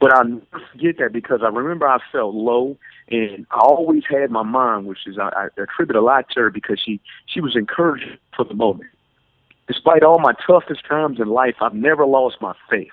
But 0.00 0.12
I'll 0.14 0.24
never 0.24 0.62
forget 0.72 0.96
that 0.98 1.12
because 1.12 1.40
I 1.42 1.48
remember 1.48 1.86
I 1.86 1.98
felt 2.10 2.34
low 2.34 2.78
and 3.10 3.46
I 3.50 3.58
always 3.58 4.04
had 4.08 4.30
my 4.30 4.42
mom, 4.42 4.86
which 4.86 5.06
is 5.06 5.18
I, 5.18 5.28
I 5.28 5.62
attribute 5.62 5.96
a 5.96 6.00
lot 6.00 6.30
to 6.30 6.40
her 6.40 6.50
because 6.50 6.80
she 6.82 7.00
she 7.26 7.40
was 7.40 7.54
encouraging 7.56 8.16
for 8.34 8.44
the 8.44 8.54
moment 8.54 8.90
despite 9.70 10.02
all 10.02 10.18
my 10.18 10.32
toughest 10.46 10.84
times 10.88 11.20
in 11.20 11.28
life, 11.28 11.54
I've 11.60 11.74
never 11.74 12.04
lost 12.04 12.36
my 12.40 12.54
faith. 12.68 12.88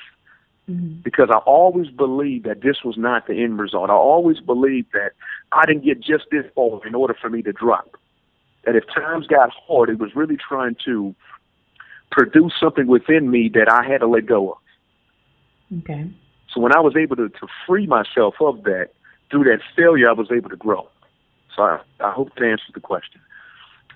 Mm-hmm. 0.70 1.02
Because 1.02 1.30
I 1.32 1.38
always 1.38 1.90
believed 1.90 2.46
that 2.46 2.62
this 2.62 2.84
was 2.84 2.96
not 2.98 3.26
the 3.26 3.42
end 3.42 3.58
result. 3.58 3.90
I 3.90 3.94
always 3.94 4.40
believed 4.40 4.90
that 4.94 5.14
I 5.52 5.66
didn't 5.66 5.86
get 5.86 6.00
just 6.02 6.26
this 6.30 6.46
far 6.54 6.86
in 6.86 6.94
order 6.94 7.16
for 7.20 7.30
me 7.30 7.42
to 7.44 7.54
drop. 7.54 7.96
That 8.66 8.76
if 8.76 8.84
times 8.94 9.26
got 9.28 9.50
hard, 9.50 9.90
it 9.90 9.98
was 9.98 10.16
really 10.16 10.38
trying 10.38 10.76
to 10.86 11.16
produce 12.12 12.54
something 12.60 12.86
within 12.86 13.32
me 13.32 13.50
that 13.54 13.72
I 13.72 13.90
had 13.90 14.00
to 14.00 14.08
let 14.08 14.26
go 14.26 14.52
of. 14.52 14.58
Okay. 15.80 16.12
So 16.54 16.60
when 16.60 16.76
I 16.76 16.80
was 16.80 16.96
able 16.96 17.16
to, 17.16 17.30
to 17.30 17.48
free 17.66 17.88
myself 17.88 18.36
of 18.40 18.64
that 18.64 18.90
through 19.32 19.46
that 19.46 19.62
failure, 19.76 20.10
I 20.10 20.14
was 20.14 20.28
able 20.32 20.50
to 20.50 20.56
grow. 20.58 20.88
So 21.56 21.64
I, 21.64 21.80
I 22.02 22.12
hope 22.12 22.36
that 22.36 22.44
answers 22.44 22.72
the 22.74 22.82
question. 22.82 23.22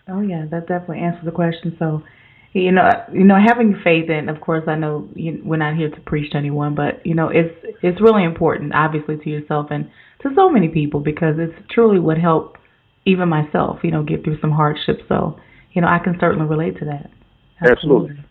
Oh 0.08 0.22
yeah, 0.22 0.46
that 0.50 0.68
definitely 0.68 1.00
answers 1.00 1.26
the 1.26 1.32
question. 1.32 1.76
So 1.78 2.02
you 2.54 2.72
know, 2.72 2.90
you 3.14 3.24
know, 3.24 3.38
having 3.40 3.80
faith 3.84 4.10
in. 4.10 4.28
Of 4.30 4.42
course, 4.42 4.64
I 4.68 4.76
know 4.76 5.08
you, 5.16 5.42
we're 5.44 5.58
not 5.58 5.76
here 5.76 5.90
to 5.90 6.02
preach 6.02 6.32
to 6.32 6.38
anyone, 6.38 6.76
but 6.76 7.06
you 7.06 7.16
know, 7.16 7.30
it's 7.30 7.56
it's 7.82 8.02
really 8.02 8.24
important, 8.24 8.74
obviously, 8.76 9.18
to 9.18 9.30
yourself 9.30 9.68
and 9.72 9.90
to 10.22 10.30
so 10.36 10.50
many 10.50 10.68
people 10.68 11.00
because 11.00 11.36
it's 11.38 11.56
truly 11.72 12.00
what 12.00 12.18
helped 12.18 12.58
even 13.06 13.30
myself, 13.30 13.80
you 13.84 13.92
know, 13.92 14.04
get 14.04 14.24
through 14.24 14.40
some 14.42 14.52
hardships. 14.52 15.02
So, 15.08 15.40
you 15.72 15.82
know, 15.82 15.88
I 15.88 16.00
can 16.00 16.18
certainly 16.20 16.48
relate 16.48 16.78
to 16.80 16.86
that. 16.86 17.10
Absolutely. 17.62 18.12
Absolutely. 18.12 18.26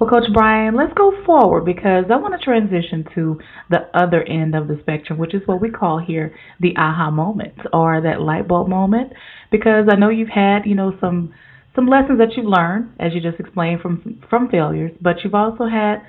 Well, 0.00 0.10
Coach 0.10 0.32
Brian, 0.32 0.74
let's 0.74 0.92
go 0.94 1.12
forward 1.24 1.64
because 1.64 2.06
I 2.10 2.16
want 2.16 2.38
to 2.38 2.44
transition 2.44 3.06
to 3.14 3.38
the 3.70 3.88
other 3.94 4.22
end 4.24 4.56
of 4.56 4.66
the 4.66 4.76
spectrum, 4.80 5.18
which 5.18 5.34
is 5.34 5.42
what 5.46 5.60
we 5.60 5.70
call 5.70 5.98
here 5.98 6.34
the 6.58 6.76
aha 6.76 7.10
moment 7.10 7.54
or 7.72 8.00
that 8.00 8.20
light 8.20 8.48
bulb 8.48 8.68
moment. 8.68 9.12
Because 9.52 9.86
I 9.90 9.96
know 9.96 10.08
you've 10.08 10.28
had, 10.28 10.66
you 10.66 10.74
know, 10.74 10.96
some 11.00 11.32
some 11.74 11.86
lessons 11.86 12.18
that 12.18 12.36
you've 12.36 12.46
learned, 12.46 12.90
as 13.00 13.12
you 13.14 13.20
just 13.20 13.40
explained 13.40 13.80
from 13.80 14.22
from 14.30 14.48
failures, 14.48 14.92
but 15.00 15.16
you've 15.24 15.34
also 15.34 15.66
had 15.66 16.02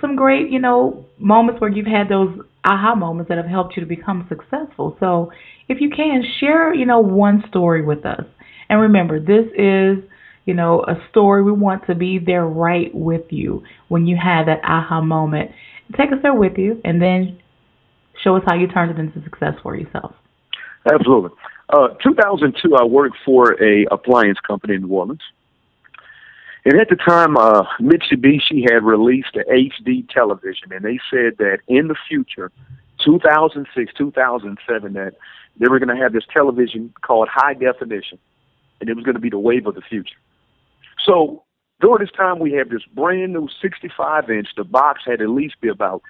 some 0.00 0.16
great, 0.16 0.50
you 0.50 0.58
know, 0.58 1.06
moments 1.18 1.60
where 1.60 1.70
you've 1.70 1.86
had 1.86 2.08
those 2.08 2.36
aha 2.64 2.94
moments 2.94 3.28
that 3.28 3.38
have 3.38 3.46
helped 3.46 3.76
you 3.76 3.80
to 3.82 3.88
become 3.88 4.26
successful. 4.28 4.96
So, 5.00 5.30
if 5.68 5.80
you 5.80 5.90
can 5.90 6.22
share, 6.40 6.74
you 6.74 6.86
know, 6.86 7.00
one 7.00 7.44
story 7.48 7.82
with 7.84 8.04
us. 8.04 8.24
And 8.68 8.80
remember, 8.80 9.20
this 9.20 9.46
is, 9.56 10.02
you 10.44 10.54
know, 10.54 10.80
a 10.80 10.94
story 11.10 11.42
we 11.42 11.52
want 11.52 11.86
to 11.86 11.94
be 11.94 12.18
there 12.18 12.46
right 12.46 12.90
with 12.92 13.26
you 13.30 13.62
when 13.88 14.06
you 14.06 14.16
had 14.16 14.46
that 14.46 14.60
aha 14.64 15.00
moment. 15.00 15.50
Take 15.96 16.10
us 16.10 16.18
there 16.22 16.34
with 16.34 16.56
you 16.56 16.80
and 16.84 17.00
then 17.00 17.38
show 18.22 18.36
us 18.36 18.42
how 18.46 18.54
you 18.54 18.66
turned 18.66 18.90
it 18.90 18.98
into 18.98 19.22
success 19.22 19.54
for 19.62 19.76
yourself. 19.76 20.14
Absolutely. 20.90 21.30
Uh, 21.72 21.88
2002, 22.02 22.76
I 22.76 22.84
worked 22.84 23.16
for 23.24 23.60
a 23.62 23.86
appliance 23.90 24.38
company 24.46 24.74
in 24.74 24.82
New 24.82 24.88
Orleans. 24.88 25.22
And 26.64 26.78
at 26.78 26.90
the 26.90 26.96
time, 26.96 27.36
uh, 27.36 27.64
Mitsubishi 27.80 28.70
had 28.70 28.84
released 28.84 29.34
an 29.34 29.44
HD 29.50 30.08
television, 30.08 30.70
and 30.70 30.84
they 30.84 31.00
said 31.10 31.38
that 31.38 31.58
in 31.66 31.88
the 31.88 31.96
future, 32.08 32.52
2006, 33.04 33.92
2007, 33.94 34.92
that 34.92 35.14
they 35.58 35.68
were 35.68 35.78
going 35.78 35.96
to 35.96 36.00
have 36.00 36.12
this 36.12 36.24
television 36.32 36.92
called 37.00 37.28
high 37.32 37.54
definition, 37.54 38.18
and 38.80 38.90
it 38.90 38.94
was 38.94 39.04
going 39.04 39.16
to 39.16 39.20
be 39.20 39.30
the 39.30 39.38
wave 39.38 39.66
of 39.66 39.74
the 39.74 39.80
future. 39.80 40.16
So 41.04 41.42
during 41.80 42.00
this 42.00 42.14
time, 42.16 42.38
we 42.38 42.52
had 42.52 42.70
this 42.70 42.84
brand 42.94 43.32
new 43.32 43.48
65 43.60 44.30
inch. 44.30 44.48
The 44.56 44.64
box 44.64 45.00
had 45.06 45.20
at 45.20 45.30
least 45.30 45.60
be 45.60 45.68
about 45.68 46.02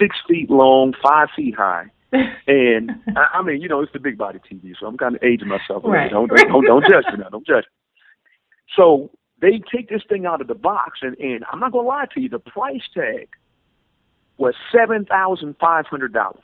six 0.00 0.16
feet 0.26 0.50
long, 0.50 0.94
five 1.00 1.28
feet 1.36 1.54
high. 1.54 1.90
And 2.12 2.90
I, 3.16 3.38
I 3.38 3.42
mean, 3.42 3.60
you 3.60 3.68
know, 3.68 3.80
it's 3.80 3.92
the 3.92 3.98
big 3.98 4.18
body 4.18 4.38
TV, 4.50 4.74
so 4.78 4.86
I'm 4.86 4.98
kind 4.98 5.16
of 5.16 5.22
aging 5.22 5.48
myself. 5.48 5.82
Right. 5.84 6.10
Don't, 6.10 6.28
don't, 6.28 6.48
don't, 6.48 6.64
don't 6.64 6.84
judge 6.88 7.04
me 7.12 7.18
now. 7.18 7.30
Don't 7.30 7.46
judge. 7.46 7.64
Me. 7.64 7.70
So 8.76 9.10
they 9.40 9.60
take 9.74 9.88
this 9.88 10.02
thing 10.08 10.26
out 10.26 10.40
of 10.40 10.46
the 10.46 10.54
box, 10.54 11.00
and, 11.02 11.16
and 11.18 11.44
I'm 11.50 11.58
not 11.58 11.72
going 11.72 11.84
to 11.84 11.88
lie 11.88 12.06
to 12.14 12.20
you, 12.20 12.28
the 12.28 12.38
price 12.38 12.82
tag 12.94 13.28
was 14.38 14.54
$7,500. 14.74 16.34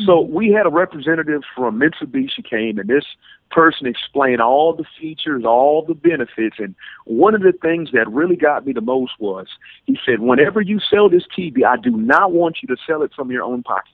So 0.00 0.12
mm-hmm. 0.12 0.32
we 0.32 0.50
had 0.50 0.66
a 0.66 0.70
representative 0.70 1.42
from 1.54 1.80
Mitsubishi 1.80 2.48
came, 2.48 2.78
and 2.78 2.88
this 2.88 3.04
person 3.50 3.86
explained 3.86 4.40
all 4.40 4.74
the 4.74 4.84
features, 5.00 5.44
all 5.46 5.84
the 5.86 5.94
benefits. 5.94 6.56
And 6.58 6.74
one 7.04 7.34
of 7.34 7.42
the 7.42 7.52
things 7.52 7.90
that 7.92 8.10
really 8.10 8.36
got 8.36 8.66
me 8.66 8.72
the 8.72 8.80
most 8.80 9.12
was 9.18 9.46
he 9.84 9.98
said, 10.04 10.20
whenever 10.20 10.60
you 10.60 10.80
sell 10.80 11.08
this 11.08 11.24
TV, 11.36 11.64
I 11.64 11.76
do 11.76 11.90
not 11.90 12.32
want 12.32 12.58
you 12.62 12.74
to 12.74 12.76
sell 12.86 13.02
it 13.02 13.12
from 13.14 13.30
your 13.30 13.42
own 13.44 13.62
pocket. 13.62 13.92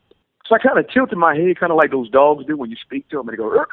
So 0.49 0.55
I 0.55 0.59
kind 0.59 0.79
of 0.79 0.89
tilted 0.91 1.19
my 1.19 1.37
head, 1.37 1.61
kind 1.61 1.71
of 1.71 1.77
like 1.77 1.91
those 1.91 2.09
dogs 2.09 2.47
do 2.47 2.57
when 2.57 2.71
you 2.71 2.77
speak 2.77 3.09
to 3.11 3.19
them 3.19 3.29
and 3.29 3.35
they 3.35 3.37
go, 3.37 3.65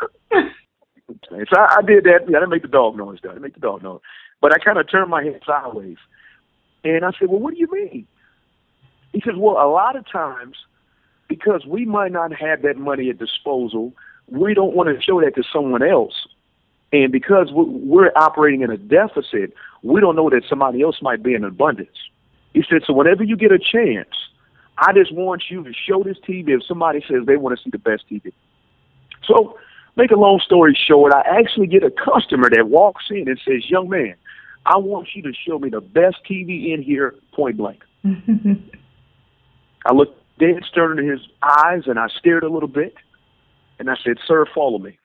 so 1.07 1.57
I, 1.57 1.77
I 1.77 1.81
did 1.81 2.03
that. 2.03 2.23
I 2.23 2.31
didn't 2.31 2.49
make 2.49 2.63
the 2.63 2.67
dog 2.67 2.97
noise, 2.97 3.19
though. 3.23 3.29
I 3.29 3.33
didn't 3.33 3.43
make 3.43 3.53
the 3.53 3.59
dog 3.61 3.83
noise. 3.83 4.01
But 4.41 4.53
I 4.53 4.57
kind 4.63 4.77
of 4.77 4.89
turned 4.89 5.09
my 5.09 5.23
head 5.23 5.39
sideways. 5.45 5.97
And 6.83 7.05
I 7.05 7.11
said, 7.17 7.29
Well, 7.29 7.39
what 7.39 7.53
do 7.53 7.59
you 7.59 7.69
mean? 7.71 8.07
He 9.13 9.21
says, 9.21 9.35
Well, 9.37 9.55
a 9.55 9.69
lot 9.69 9.95
of 9.95 10.05
times, 10.09 10.55
because 11.29 11.65
we 11.65 11.85
might 11.85 12.11
not 12.11 12.33
have 12.33 12.61
that 12.63 12.77
money 12.77 13.09
at 13.09 13.17
disposal, 13.17 13.93
we 14.27 14.53
don't 14.53 14.75
want 14.75 14.89
to 14.89 15.01
show 15.01 15.21
that 15.21 15.35
to 15.35 15.43
someone 15.51 15.83
else. 15.83 16.27
And 16.91 17.11
because 17.11 17.49
we're 17.51 18.11
operating 18.15 18.61
in 18.61 18.69
a 18.69 18.77
deficit, 18.77 19.53
we 19.83 20.01
don't 20.01 20.15
know 20.15 20.29
that 20.29 20.43
somebody 20.49 20.81
else 20.81 21.01
might 21.01 21.23
be 21.23 21.33
in 21.33 21.43
abundance. 21.43 21.97
He 22.53 22.63
said, 22.69 22.81
So 22.85 22.93
whenever 22.93 23.23
you 23.23 23.37
get 23.37 23.51
a 23.51 23.59
chance, 23.59 24.15
I 24.77 24.93
just 24.93 25.13
want 25.13 25.43
you 25.49 25.63
to 25.63 25.71
show 25.73 26.03
this 26.03 26.17
TV 26.27 26.49
if 26.49 26.63
somebody 26.67 27.03
says 27.07 27.25
they 27.25 27.37
want 27.37 27.57
to 27.57 27.63
see 27.63 27.69
the 27.69 27.79
best 27.79 28.03
TV. 28.11 28.33
So, 29.25 29.57
make 29.95 30.11
a 30.11 30.17
long 30.17 30.39
story 30.43 30.77
short, 30.87 31.13
I 31.13 31.21
actually 31.39 31.67
get 31.67 31.83
a 31.83 31.91
customer 31.91 32.49
that 32.49 32.67
walks 32.67 33.05
in 33.09 33.27
and 33.27 33.39
says, 33.45 33.69
Young 33.69 33.89
man, 33.89 34.15
I 34.65 34.77
want 34.77 35.09
you 35.13 35.21
to 35.23 35.33
show 35.47 35.59
me 35.59 35.69
the 35.69 35.81
best 35.81 36.17
TV 36.29 36.73
in 36.73 36.81
here, 36.81 37.15
point 37.33 37.57
blank. 37.57 37.83
I 39.85 39.93
looked 39.93 40.21
dead 40.39 40.63
stern 40.69 40.99
in 40.99 41.09
his 41.09 41.21
eyes 41.41 41.83
and 41.85 41.99
I 41.99 42.07
stared 42.19 42.43
a 42.43 42.49
little 42.49 42.67
bit 42.67 42.95
and 43.79 43.89
I 43.89 43.95
said, 44.03 44.17
Sir, 44.27 44.45
follow 44.53 44.79
me. 44.79 44.97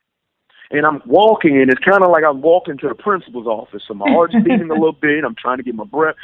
And 0.73 0.87
I'm 0.87 1.03
walking 1.05 1.61
and 1.61 1.71
it's 1.71 1.81
kind 1.85 2.03
of 2.03 2.11
like 2.11 2.25
I'm 2.25 2.43
walking 2.43 2.79
to 2.79 2.89
the 2.89 2.95
principal's 2.95 3.47
office. 3.47 3.83
So 3.87 3.95
my 3.95 4.11
heart's 4.11 4.35
beating 4.45 4.71
a 4.71 4.75
little 4.75 4.93
bit. 4.93 5.25
I'm 5.25 5.35
trying 5.35 5.59
to 5.59 5.63
get 5.63 5.75
my 5.75 5.85
breath. 5.85 6.17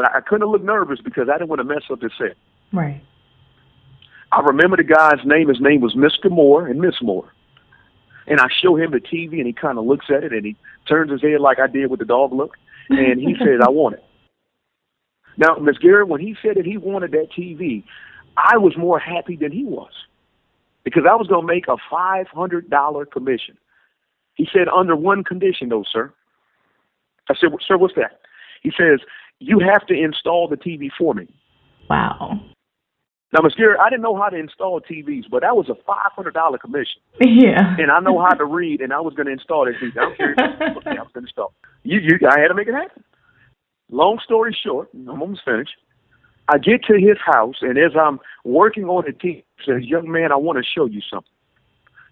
But 0.00 0.16
I 0.16 0.22
couldn't 0.22 0.48
look 0.48 0.64
nervous 0.64 0.98
because 1.04 1.28
I 1.28 1.36
didn't 1.36 1.50
want 1.50 1.60
to 1.60 1.64
mess 1.64 1.82
up 1.92 2.00
his 2.00 2.12
set. 2.16 2.34
Right. 2.72 3.02
I 4.32 4.40
remember 4.40 4.78
the 4.78 4.82
guy's 4.82 5.26
name. 5.26 5.48
His 5.48 5.60
name 5.60 5.82
was 5.82 5.94
Mr. 5.94 6.30
Moore 6.30 6.66
and 6.66 6.80
Miss 6.80 6.94
Moore. 7.02 7.30
And 8.26 8.40
I 8.40 8.46
show 8.62 8.76
him 8.76 8.92
the 8.92 9.00
TV, 9.00 9.34
and 9.34 9.46
he 9.46 9.52
kind 9.52 9.76
of 9.76 9.84
looks 9.84 10.06
at 10.08 10.24
it, 10.24 10.32
and 10.32 10.46
he 10.46 10.56
turns 10.88 11.10
his 11.10 11.20
head 11.20 11.42
like 11.42 11.58
I 11.58 11.66
did 11.66 11.90
with 11.90 11.98
the 11.98 12.06
dog 12.06 12.32
look, 12.32 12.54
and 12.88 13.20
he 13.20 13.34
says, 13.40 13.60
"I 13.62 13.68
want 13.68 13.96
it." 13.96 14.04
Now, 15.36 15.56
Miss 15.56 15.76
Garrett, 15.76 16.08
when 16.08 16.22
he 16.22 16.34
said 16.40 16.56
that 16.56 16.64
he 16.64 16.78
wanted 16.78 17.10
that 17.10 17.28
TV, 17.38 17.84
I 18.38 18.56
was 18.56 18.78
more 18.78 18.98
happy 18.98 19.36
than 19.36 19.52
he 19.52 19.64
was 19.64 19.92
because 20.82 21.02
I 21.06 21.14
was 21.14 21.26
going 21.26 21.46
to 21.46 21.52
make 21.52 21.68
a 21.68 21.76
five 21.90 22.26
hundred 22.28 22.70
dollar 22.70 23.04
commission. 23.04 23.58
He 24.32 24.48
said, 24.50 24.66
under 24.74 24.96
one 24.96 25.24
condition, 25.24 25.68
though, 25.68 25.84
sir. 25.92 26.10
I 27.28 27.34
said, 27.38 27.50
"Sir, 27.68 27.76
what's 27.76 27.96
that?" 27.96 28.20
He 28.62 28.70
says, 28.70 29.00
"You 29.40 29.58
have 29.58 29.86
to 29.88 29.94
install 29.94 30.48
the 30.48 30.56
TV 30.56 30.90
for 30.96 31.14
me." 31.14 31.28
Wow. 31.88 32.40
Now. 33.32 33.48
Garrett, 33.56 33.80
I 33.80 33.90
didn't 33.90 34.02
know 34.02 34.16
how 34.16 34.28
to 34.28 34.36
install 34.36 34.80
TVs, 34.80 35.24
but 35.30 35.42
that 35.42 35.56
was 35.56 35.68
a 35.68 35.74
five 35.86 36.12
hundred 36.14 36.34
dollar 36.34 36.58
commission. 36.58 37.02
Yeah. 37.20 37.76
And 37.78 37.90
I 37.90 38.00
know 38.00 38.18
how 38.18 38.34
to 38.34 38.44
read, 38.44 38.80
and 38.80 38.92
I 38.92 39.00
was 39.00 39.14
going 39.14 39.26
to 39.26 39.32
install 39.32 39.64
that 39.66 39.74
TV. 39.74 39.96
I 39.96 40.02
don't 40.02 40.16
care. 40.16 40.34
I 40.38 40.72
was 40.72 40.82
going 40.84 40.96
to 40.96 41.18
install. 41.18 41.54
You, 41.82 42.00
you, 42.00 42.18
I 42.28 42.40
had 42.40 42.48
to 42.48 42.54
make 42.54 42.68
it 42.68 42.74
happen. 42.74 43.04
Long 43.90 44.18
story 44.24 44.56
short, 44.64 44.88
I'm 44.94 45.08
almost 45.08 45.42
finished. 45.44 45.74
I 46.48 46.58
get 46.58 46.82
to 46.84 46.94
his 46.94 47.18
house, 47.24 47.56
and 47.60 47.78
as 47.78 47.92
I'm 48.00 48.18
working 48.44 48.84
on 48.84 49.04
the 49.06 49.12
TV, 49.12 49.44
says, 49.64 49.82
"Young 49.84 50.10
man, 50.10 50.32
I 50.32 50.36
want 50.36 50.58
to 50.58 50.64
show 50.64 50.86
you 50.86 51.00
something." 51.08 51.30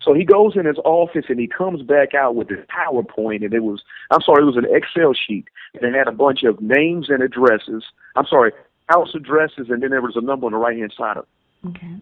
So 0.00 0.14
he 0.14 0.24
goes 0.24 0.56
in 0.56 0.64
his 0.64 0.78
office 0.84 1.24
and 1.28 1.40
he 1.40 1.46
comes 1.46 1.82
back 1.82 2.14
out 2.14 2.34
with 2.36 2.48
this 2.48 2.64
PowerPoint, 2.70 3.44
and 3.44 3.52
it 3.52 3.62
was, 3.62 3.82
I'm 4.10 4.20
sorry, 4.22 4.42
it 4.42 4.46
was 4.46 4.56
an 4.56 4.66
Excel 4.70 5.12
sheet, 5.12 5.46
and 5.74 5.82
it 5.82 5.96
had 5.96 6.08
a 6.08 6.12
bunch 6.12 6.44
of 6.44 6.60
names 6.60 7.08
and 7.10 7.22
addresses. 7.22 7.84
I'm 8.14 8.26
sorry, 8.26 8.52
house 8.88 9.14
addresses, 9.14 9.66
and 9.70 9.82
then 9.82 9.90
there 9.90 10.00
was 10.00 10.16
a 10.16 10.20
number 10.20 10.46
on 10.46 10.52
the 10.52 10.58
right 10.58 10.76
hand 10.76 10.94
side 10.96 11.16
of 11.16 11.24
it. 11.24 11.68
Okay. 11.68 11.96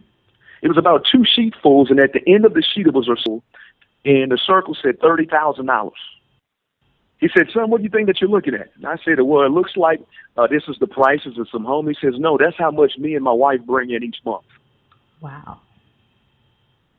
It 0.63 0.69
was 0.69 0.79
about 0.79 1.07
two 1.11 1.25
sheetfuls, 1.25 1.91
and 1.91 2.01
at 2.01 2.13
the 2.13 2.27
end 2.27 2.45
of 2.45 2.55
the 2.55 2.63
sheet 2.63 2.87
it 2.87 2.95
was 2.95 3.09
a 3.09 3.17
circle, 3.17 3.43
and 4.05 4.31
the 4.31 4.39
circle 4.39 4.77
said 4.81 5.01
thirty 5.01 5.27
thousand 5.27 5.67
dollars. 5.67 5.99
He 7.19 7.29
said, 7.35 7.49
"Son, 7.53 7.71
what 7.71 7.79
do 7.79 7.85
you 7.85 7.91
think 7.91 8.07
that 8.09 8.21
you're 8.21 8.31
looking 8.31 8.55
at?" 8.55 8.71
And 8.77 8.87
I 8.87 8.97
said, 9.05 9.21
"Well, 9.21 9.45
it 9.45 9.51
looks 9.51 9.77
like 9.77 10.01
uh, 10.37 10.47
this 10.47 10.65
is 10.69 10.77
the 10.79 10.87
prices 10.87 11.39
of 11.39 11.49
some 11.51 11.65
home." 11.65 11.89
He 11.89 11.97
says, 12.01 12.15
"No, 12.19 12.37
that's 12.39 12.57
how 12.59 12.71
much 12.71 12.99
me 12.99 13.15
and 13.15 13.25
my 13.25 13.33
wife 13.33 13.61
bring 13.67 13.91
in 13.91 14.03
each 14.03 14.19
month." 14.25 14.45
Wow. 15.21 15.61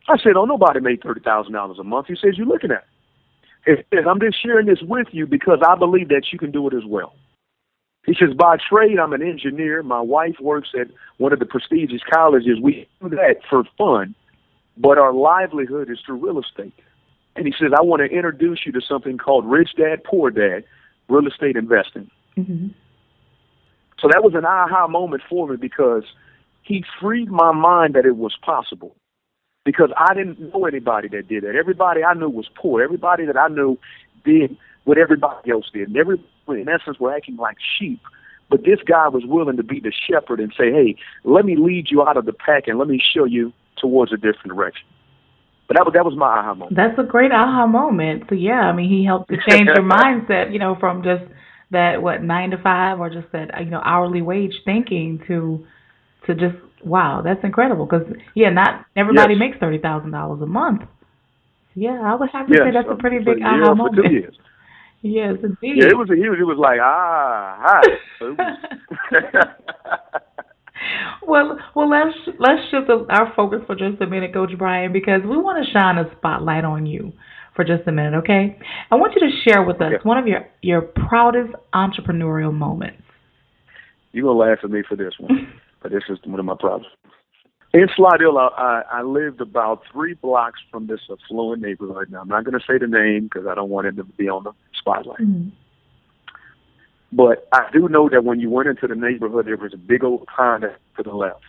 I 0.08 0.18
said, 0.18 0.36
"Oh, 0.36 0.46
nobody 0.46 0.80
made 0.80 1.02
thirty 1.02 1.22
thousand 1.22 1.54
dollars 1.54 1.80
a 1.80 1.84
month." 1.84 2.08
He 2.08 2.16
says, 2.16 2.38
"You're 2.38 2.48
looking 2.48 2.72
at." 2.72 2.86
It. 3.66 3.86
He 3.92 3.98
says, 3.98 4.06
"I'm 4.10 4.20
just 4.20 4.42
sharing 4.42 4.66
this 4.66 4.82
with 4.82 5.08
you 5.12 5.28
because 5.28 5.60
I 5.68 5.76
believe 5.76 6.10
that 6.10 6.28
you 6.32 6.40
can 6.40 6.52
do 6.52 6.68
it 6.68 6.74
as 6.74 6.86
well." 6.86 7.14
He 8.08 8.16
says, 8.18 8.34
by 8.34 8.56
trade, 8.58 9.00
I'm 9.00 9.12
an 9.12 9.22
engineer. 9.22 9.84
My 9.84 10.00
wife 10.00 10.38
works 10.40 10.70
at 10.80 10.88
one 11.18 11.34
of 11.34 11.40
the 11.40 11.46
prestigious 11.46 12.02
colleges. 12.10 12.58
We 12.60 12.88
do 13.02 13.10
that 13.10 13.42
for 13.50 13.66
fun, 13.78 14.16
but 14.78 14.98
our 14.98 15.12
livelihood 15.12 15.92
is 15.92 16.00
through 16.06 16.26
real 16.26 16.40
estate. 16.40 16.74
And 17.36 17.46
he 17.46 17.54
says, 17.60 17.72
I 17.78 17.82
want 17.84 18.00
to 18.00 18.06
introduce 18.06 18.66
you 18.66 18.72
to 18.72 18.82
something 18.82 19.18
called 19.18 19.46
Rich 19.46 19.72
Dad, 19.78 20.06
Poor 20.06 20.32
Dad, 20.32 20.64
real 21.10 21.28
estate 21.28 21.58
investing. 21.58 22.10
Mm-hmm. 22.38 22.68
So 24.00 24.08
that 24.08 24.24
was 24.24 24.34
an 24.36 24.46
aha 24.46 24.88
moment 24.88 25.22
for 25.30 25.50
me 25.50 25.58
because 25.58 26.04
he 26.64 26.86
freed 27.02 27.30
my 27.30 27.52
mind 27.52 27.94
that 27.96 28.06
it 28.06 28.16
was 28.16 28.38
possible. 28.42 28.96
Because 29.68 29.90
I 29.98 30.14
didn't 30.14 30.40
know 30.40 30.66
anybody 30.66 31.10
that 31.10 31.28
did 31.28 31.44
that. 31.44 31.54
Everybody 31.54 32.02
I 32.02 32.14
knew 32.14 32.30
was 32.30 32.48
poor. 32.56 32.82
Everybody 32.82 33.26
that 33.26 33.36
I 33.36 33.50
knew 33.50 33.78
did 34.24 34.56
what 34.86 34.98
everybody 34.98 35.52
else 35.52 35.66
did. 35.74 35.90
And 35.90 35.98
every, 35.98 36.24
in 36.48 36.70
essence, 36.70 37.02
were 37.02 37.14
acting 37.14 37.36
like 37.36 37.58
sheep. 37.78 38.00
But 38.50 38.64
this 38.64 38.80
guy 38.88 39.10
was 39.10 39.24
willing 39.26 39.58
to 39.58 39.64
be 39.64 39.82
the 39.82 39.92
shepherd 39.92 40.40
and 40.40 40.54
say, 40.58 40.72
hey, 40.72 40.96
let 41.26 41.44
me 41.44 41.58
lead 41.58 41.92
you 41.92 42.02
out 42.02 42.16
of 42.16 42.24
the 42.24 42.32
pack 42.32 42.70
and 42.70 42.80
let 42.80 42.88
me 42.88 43.02
show 43.14 43.26
you 43.26 43.52
towards 43.76 44.14
a 44.14 44.16
different 44.16 44.56
direction. 44.56 44.88
But 45.68 45.76
that 45.76 45.84
was 45.84 45.94
that 45.96 46.06
was 46.06 46.16
my 46.16 46.28
aha 46.28 46.54
moment. 46.54 46.78
That's 46.78 46.98
a 46.98 47.04
great 47.04 47.34
aha 47.34 47.68
moment. 47.68 48.24
So 48.30 48.36
yeah, 48.36 48.62
I 48.62 48.72
mean, 48.72 48.90
he 48.90 49.04
helped 49.04 49.30
to 49.32 49.38
change 49.50 49.68
your 49.68 49.84
mindset, 49.84 50.54
you 50.54 50.60
know, 50.60 50.78
from 50.80 51.04
just 51.04 51.26
that 51.72 52.02
what 52.02 52.24
nine 52.24 52.52
to 52.52 52.58
five 52.58 53.02
or 53.02 53.10
just 53.10 53.30
that 53.34 53.50
you 53.60 53.70
know 53.70 53.82
hourly 53.84 54.22
wage 54.22 54.54
thinking 54.64 55.22
to 55.28 55.68
to 56.28 56.36
just 56.36 56.56
wow, 56.86 57.22
that's 57.24 57.44
incredible. 57.44 57.86
Because 57.86 58.06
yeah, 58.36 58.50
not 58.50 58.86
everybody 58.96 59.34
Yes. 59.34 59.40
makes 59.40 59.58
thirty 59.60 59.78
thousand 59.80 60.12
dollars 60.12 60.42
a 60.42 60.46
month. 60.46 60.82
Yeah, 61.76 62.00
I 62.04 62.16
would 62.16 62.30
have 62.32 62.48
to 62.48 62.54
Yes, 62.54 62.62
say 62.66 62.72
that's 62.74 62.88
a 62.90 62.96
pretty 62.96 63.20
big 63.20 63.42
aha 63.44 63.56
year 63.56 63.64
or 63.66 63.76
for 63.76 63.78
moment. 63.92 64.36
Yes, 65.04 65.36
indeed. 65.44 65.78
Yeah, 65.78 65.90
it 65.90 65.98
was 65.98 66.10
a 66.10 66.16
huge. 66.16 66.40
It 66.40 66.44
was 66.44 66.58
like 66.58 66.80
ah, 66.82 67.56
hi. 67.62 67.82
So 68.20 68.26
it 68.32 68.38
was- 68.38 69.12
well, 71.28 71.58
well, 71.76 71.90
let's 71.90 72.16
let's 72.40 72.62
shift 72.72 72.90
our 72.90 73.34
focus 73.36 73.60
for 73.68 73.76
just 73.76 74.02
a 74.02 74.08
minute, 74.08 74.34
Coach 74.34 74.52
Brian, 74.58 74.92
because 74.92 75.22
we 75.24 75.38
want 75.38 75.64
to 75.64 75.72
shine 75.72 75.98
a 75.98 76.10
spotlight 76.18 76.66
on 76.66 76.86
you 76.86 77.14
for 77.56 77.64
just 77.64 77.88
a 77.88 77.92
minute. 77.92 78.16
Okay, 78.20 78.58
I 78.92 78.96
want 78.96 79.14
you 79.16 79.22
to 79.22 79.30
share 79.48 79.64
with 79.64 79.78
us 79.82 79.94
Okay. 79.94 80.04
one 80.04 80.18
of 80.18 80.28
your 80.28 80.46
your 80.62 80.82
proudest 80.82 81.54
entrepreneurial 81.74 82.54
moments. 82.54 83.02
You're 84.14 84.26
gonna 84.26 84.40
laugh 84.40 84.60
at 84.64 84.72
me 84.72 84.84
for 84.88 84.96
this 84.96 85.14
one, 85.20 85.48
but 85.88 85.94
this 85.94 86.04
is 86.10 86.20
one 86.26 86.40
of 86.40 86.46
my 86.46 86.56
problems. 86.60 86.88
In 87.74 87.88
Slidell, 87.96 88.38
I, 88.38 88.84
I, 88.92 89.02
lived 89.04 89.40
about 89.40 89.84
three 89.92 90.16
blocks 90.16 90.60
from 90.72 90.88
this 90.88 91.02
affluent 91.10 91.62
neighborhood. 91.62 92.10
Now, 92.10 92.22
I'm 92.22 92.28
not 92.28 92.44
going 92.44 92.60
to 92.60 92.66
say 92.66 92.78
the 92.78 92.88
name 92.88 93.26
because 93.26 93.48
I 93.48 93.56
don't 93.56 93.70
want 93.70 93.88
it 93.88 93.96
to 93.98 94.04
be 94.04 94.28
on 94.28 94.44
the 94.44 94.52
spotlight. 94.78 95.20
Mhm. 95.20 95.52
But 97.12 97.48
I 97.54 97.70
do 97.72 97.88
know 97.88 98.10
that 98.10 98.26
when 98.26 98.40
you 98.40 98.50
went 98.50 98.68
into 98.68 98.88
the 98.88 98.96
neighborhood, 98.96 99.46
there 99.46 99.56
was 99.56 99.74
a 99.74 99.78
big 99.78 100.04
old 100.04 100.26
pond 100.28 100.64
to 100.98 101.04
the 101.04 101.14
left. 101.14 101.44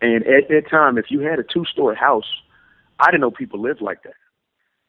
And 0.00 0.26
at 0.26 0.48
that 0.48 0.68
time, 0.68 0.98
if 0.98 1.10
you 1.10 1.20
had 1.20 1.38
a 1.38 1.44
two-story 1.44 1.96
house, 1.96 2.42
I 2.98 3.06
didn't 3.06 3.20
know 3.20 3.30
people 3.30 3.60
lived 3.60 3.80
like 3.80 4.02
that. 4.02 4.14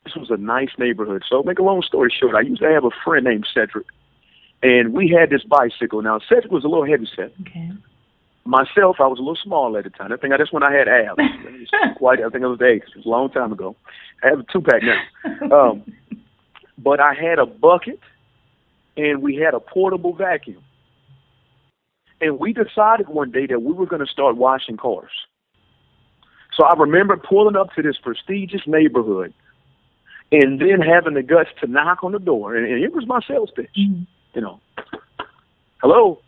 This 0.05 0.15
was 0.15 0.31
a 0.31 0.37
nice 0.37 0.71
neighborhood. 0.79 1.23
So, 1.29 1.43
make 1.43 1.59
a 1.59 1.63
long 1.63 1.83
story 1.83 2.11
short, 2.11 2.35
I 2.35 2.41
used 2.41 2.61
to 2.61 2.71
have 2.71 2.83
a 2.83 2.91
friend 3.03 3.25
named 3.25 3.47
Cedric, 3.53 3.87
and 4.63 4.93
we 4.93 5.09
had 5.09 5.29
this 5.29 5.43
bicycle. 5.43 6.01
Now, 6.01 6.19
Cedric 6.19 6.51
was 6.51 6.63
a 6.63 6.67
little 6.67 6.85
heavy 6.85 7.07
set. 7.15 7.33
Okay. 7.41 7.71
Myself, 8.45 8.97
I 8.99 9.07
was 9.07 9.19
a 9.19 9.21
little 9.21 9.37
small 9.41 9.77
at 9.77 9.85
the 9.85 9.89
time. 9.89 10.11
I 10.11 10.17
think 10.17 10.33
that's 10.37 10.51
when 10.51 10.63
I 10.63 10.73
had 10.73 10.87
abs. 10.89 11.19
Quite, 11.97 12.19
I 12.19 12.29
think 12.29 12.43
it 12.43 12.47
was 12.47 12.61
eight. 12.61 12.83
It 12.83 12.97
was 12.97 13.05
a 13.05 13.09
long 13.09 13.29
time 13.29 13.53
ago. 13.53 13.75
I 14.23 14.27
have 14.27 14.39
a 14.39 14.43
two-pack 14.51 14.81
now. 14.83 15.55
Um, 15.71 15.83
but 16.77 16.99
I 16.99 17.13
had 17.13 17.39
a 17.39 17.45
bucket 17.45 17.99
and 18.97 19.21
we 19.21 19.35
had 19.35 19.53
a 19.53 19.59
portable 19.59 20.13
vacuum. 20.13 20.61
And 22.19 22.39
we 22.39 22.53
decided 22.53 23.07
one 23.07 23.31
day 23.31 23.45
that 23.47 23.61
we 23.63 23.73
were 23.73 23.85
going 23.85 24.05
to 24.05 24.11
start 24.11 24.35
washing 24.37 24.77
cars. 24.77 25.11
So 26.55 26.63
I 26.65 26.73
remember 26.75 27.17
pulling 27.17 27.55
up 27.55 27.73
to 27.75 27.81
this 27.81 27.97
prestigious 27.97 28.61
neighborhood 28.67 29.33
and 30.31 30.59
then 30.59 30.81
having 30.81 31.15
the 31.15 31.23
guts 31.23 31.49
to 31.61 31.67
knock 31.67 32.03
on 32.03 32.11
the 32.11 32.19
door. 32.19 32.55
And, 32.55 32.65
and 32.71 32.83
it 32.83 32.93
was 32.93 33.07
my 33.07 33.19
sales 33.27 33.51
pitch, 33.55 33.69
Mhm. 33.77 34.05
you 34.33 34.41
know. 34.41 34.59
Hello, 35.81 36.19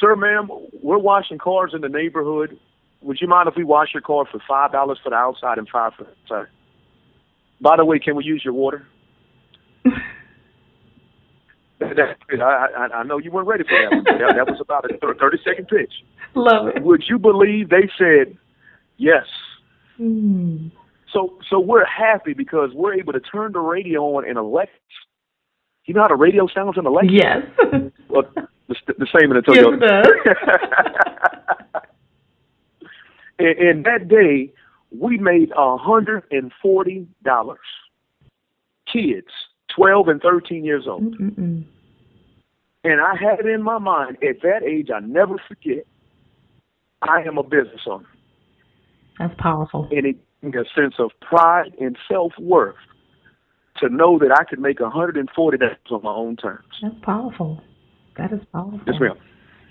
sir, 0.00 0.16
ma'am, 0.16 0.48
we're 0.82 0.98
washing 0.98 1.38
cars 1.38 1.72
in 1.74 1.80
the 1.80 1.88
neighborhood. 1.88 2.58
Would 3.02 3.20
you 3.20 3.28
mind 3.28 3.48
if 3.48 3.54
we 3.56 3.64
wash 3.64 3.88
your 3.92 4.00
car 4.00 4.24
for 4.30 4.38
$5 4.38 4.96
for 5.02 5.10
the 5.10 5.16
outside 5.16 5.58
and 5.58 5.68
5 5.68 5.92
for 5.94 6.04
the 6.04 6.10
inside? 6.22 6.46
By 7.60 7.76
the 7.76 7.84
way, 7.84 7.98
can 7.98 8.16
we 8.16 8.24
use 8.24 8.42
your 8.44 8.54
water? 8.54 8.86
That- 11.80 12.16
I, 12.30 12.66
I, 12.76 12.86
I 12.98 13.02
know 13.02 13.18
you 13.18 13.30
weren't 13.30 13.48
ready 13.48 13.64
for 13.64 13.76
that 13.78 13.90
one. 13.90 14.04
That, 14.04 14.36
that 14.36 14.46
was 14.46 14.60
about 14.60 14.90
a 14.90 14.96
thirty 15.14 15.38
second 15.44 15.68
pitch. 15.68 15.92
Love 16.34 16.68
it. 16.68 16.82
Would 16.82 17.04
you 17.08 17.18
believe 17.18 17.68
they 17.68 17.90
said 17.98 18.36
yes? 18.96 19.24
Mm. 20.00 20.70
So 21.12 21.38
so 21.50 21.60
we're 21.60 21.84
happy 21.84 22.32
because 22.32 22.70
we're 22.74 22.94
able 22.94 23.12
to 23.12 23.20
turn 23.20 23.52
the 23.52 23.60
radio 23.60 24.02
on 24.16 24.26
in 24.26 24.36
Alexa. 24.36 24.72
You 25.84 25.94
know 25.94 26.02
how 26.02 26.08
the 26.08 26.14
radio 26.16 26.46
sounds 26.46 26.78
in 26.78 26.86
Alexa? 26.86 27.12
Yes. 27.12 27.42
Well, 28.08 28.24
the, 28.68 28.76
the 28.98 29.06
same 29.12 29.30
in 29.30 29.36
the 29.36 29.42
Yes, 29.48 29.64
it 33.38 33.58
and, 33.58 33.58
and 33.68 33.84
that 33.84 34.08
day, 34.08 34.52
we 34.90 35.18
made 35.18 35.50
a 35.56 35.76
hundred 35.76 36.24
and 36.30 36.52
forty 36.62 37.06
dollars. 37.24 37.58
Kids, 38.90 39.28
twelve 39.74 40.08
and 40.08 40.20
thirteen 40.20 40.64
years 40.64 40.86
old. 40.86 41.18
Mm-mm. 41.18 41.64
And 42.84 43.00
I 43.00 43.14
had 43.18 43.40
it 43.40 43.46
in 43.46 43.62
my 43.62 43.78
mind 43.78 44.18
at 44.22 44.42
that 44.42 44.62
age, 44.62 44.90
I 44.94 45.00
never 45.00 45.36
forget, 45.48 45.86
I 47.00 47.22
am 47.22 47.38
a 47.38 47.42
business 47.42 47.80
owner. 47.86 48.04
That's 49.18 49.34
powerful. 49.38 49.88
And 49.90 50.04
it 50.06 50.16
gave 50.42 50.54
a 50.54 50.64
sense 50.78 50.96
of 50.98 51.10
pride 51.22 51.74
and 51.80 51.96
self 52.10 52.32
worth 52.38 52.76
to 53.78 53.88
know 53.88 54.18
that 54.18 54.30
I 54.38 54.44
could 54.44 54.58
make 54.58 54.78
$140 54.78 55.26
on 55.90 56.02
my 56.02 56.10
own 56.10 56.36
terms. 56.36 56.66
That's 56.82 56.94
powerful. 57.02 57.62
That 58.16 58.32
is 58.32 58.40
powerful. 58.52 58.80
Yes, 58.86 58.96
ma'am. 59.00 59.16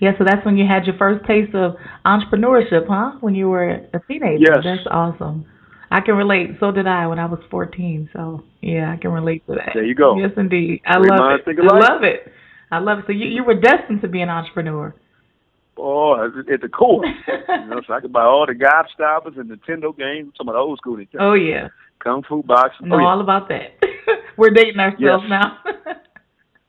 Yeah, 0.00 0.12
so 0.18 0.24
that's 0.24 0.44
when 0.44 0.56
you 0.56 0.66
had 0.66 0.84
your 0.86 0.96
first 0.98 1.24
taste 1.26 1.54
of 1.54 1.76
entrepreneurship, 2.04 2.86
huh? 2.88 3.12
When 3.20 3.34
you 3.34 3.48
were 3.48 3.70
a 3.70 4.00
teenager. 4.08 4.38
Yes. 4.40 4.58
That's 4.64 4.86
awesome. 4.90 5.46
I 5.90 6.00
can 6.00 6.16
relate. 6.16 6.50
So 6.60 6.72
did 6.72 6.86
I 6.86 7.06
when 7.06 7.18
I 7.18 7.26
was 7.26 7.38
14. 7.50 8.10
So, 8.12 8.42
yeah, 8.60 8.92
I 8.92 8.96
can 8.96 9.12
relate 9.12 9.46
to 9.46 9.54
that. 9.54 9.70
There 9.74 9.84
you 9.84 9.94
go. 9.94 10.16
Yes, 10.16 10.32
indeed. 10.36 10.82
I 10.86 10.98
Great 10.98 11.10
love 11.10 11.40
it. 11.46 11.58
I 11.60 11.78
love 11.78 12.02
it. 12.02 12.32
I 12.72 12.78
love 12.78 12.98
it. 12.98 13.04
So 13.06 13.12
you, 13.12 13.26
you 13.28 13.44
were 13.44 13.54
destined 13.54 14.02
to 14.02 14.08
be 14.08 14.20
an 14.20 14.28
entrepreneur. 14.28 14.94
Oh, 15.76 16.14
at- 16.24 16.60
the 16.60 16.68
core. 16.68 17.04
you 17.06 17.66
know, 17.66 17.80
so 17.86 17.94
I 17.94 18.00
could 18.00 18.12
buy 18.12 18.22
all 18.24 18.46
the 18.46 18.54
Gobstoppers 18.54 19.38
and 19.38 19.50
Nintendo 19.50 19.96
games, 19.96 20.32
some 20.36 20.48
of 20.48 20.54
the 20.54 20.58
old 20.58 20.78
school 20.78 20.96
Nintendo. 20.96 21.20
Oh, 21.20 21.34
yeah. 21.34 21.68
Kung 22.00 22.22
Fu 22.28 22.42
boxing. 22.42 22.88
Know 22.88 22.96
Oh, 23.00 23.04
all 23.04 23.20
about 23.20 23.48
that. 23.48 23.72
we're 24.36 24.50
dating 24.50 24.80
ourselves 24.80 25.24
Yes. 25.28 25.30
now. 25.30 25.58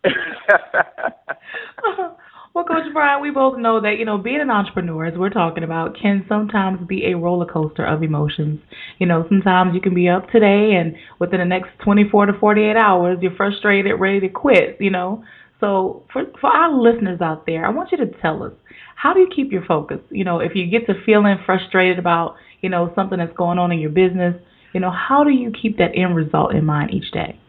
well, 2.53 2.63
Coach 2.63 2.91
Brian, 2.93 3.21
we 3.21 3.31
both 3.31 3.57
know 3.57 3.81
that 3.81 3.97
you 3.99 4.05
know 4.05 4.17
being 4.17 4.41
an 4.41 4.49
entrepreneur, 4.49 5.05
as 5.05 5.17
we're 5.17 5.29
talking 5.29 5.63
about, 5.63 5.97
can 6.01 6.25
sometimes 6.27 6.79
be 6.87 7.05
a 7.05 7.17
roller 7.17 7.45
coaster 7.45 7.85
of 7.85 8.03
emotions. 8.03 8.59
You 8.99 9.07
know, 9.07 9.25
sometimes 9.29 9.73
you 9.73 9.81
can 9.81 9.93
be 9.93 10.09
up 10.09 10.29
today, 10.29 10.73
and 10.79 10.95
within 11.19 11.39
the 11.39 11.45
next 11.45 11.69
24 11.83 12.27
to 12.27 12.33
48 12.39 12.75
hours, 12.75 13.17
you're 13.21 13.35
frustrated, 13.35 13.99
ready 13.99 14.19
to 14.21 14.29
quit. 14.29 14.77
You 14.79 14.91
know, 14.91 15.23
so 15.59 16.03
for 16.11 16.23
for 16.39 16.49
our 16.49 16.71
listeners 16.73 17.21
out 17.21 17.45
there, 17.45 17.65
I 17.65 17.69
want 17.69 17.91
you 17.91 17.97
to 17.97 18.07
tell 18.21 18.43
us 18.43 18.53
how 18.95 19.13
do 19.13 19.19
you 19.19 19.29
keep 19.35 19.51
your 19.51 19.65
focus. 19.65 19.99
You 20.09 20.23
know, 20.23 20.39
if 20.39 20.53
you 20.55 20.69
get 20.69 20.85
to 20.87 20.93
feeling 21.05 21.37
frustrated 21.45 21.99
about 21.99 22.35
you 22.61 22.69
know 22.69 22.91
something 22.95 23.17
that's 23.17 23.35
going 23.35 23.59
on 23.59 23.71
in 23.71 23.79
your 23.79 23.91
business, 23.91 24.35
you 24.73 24.79
know, 24.79 24.91
how 24.91 25.23
do 25.23 25.31
you 25.31 25.51
keep 25.51 25.77
that 25.77 25.91
end 25.95 26.15
result 26.15 26.53
in 26.53 26.65
mind 26.65 26.91
each 26.91 27.11
day? 27.11 27.39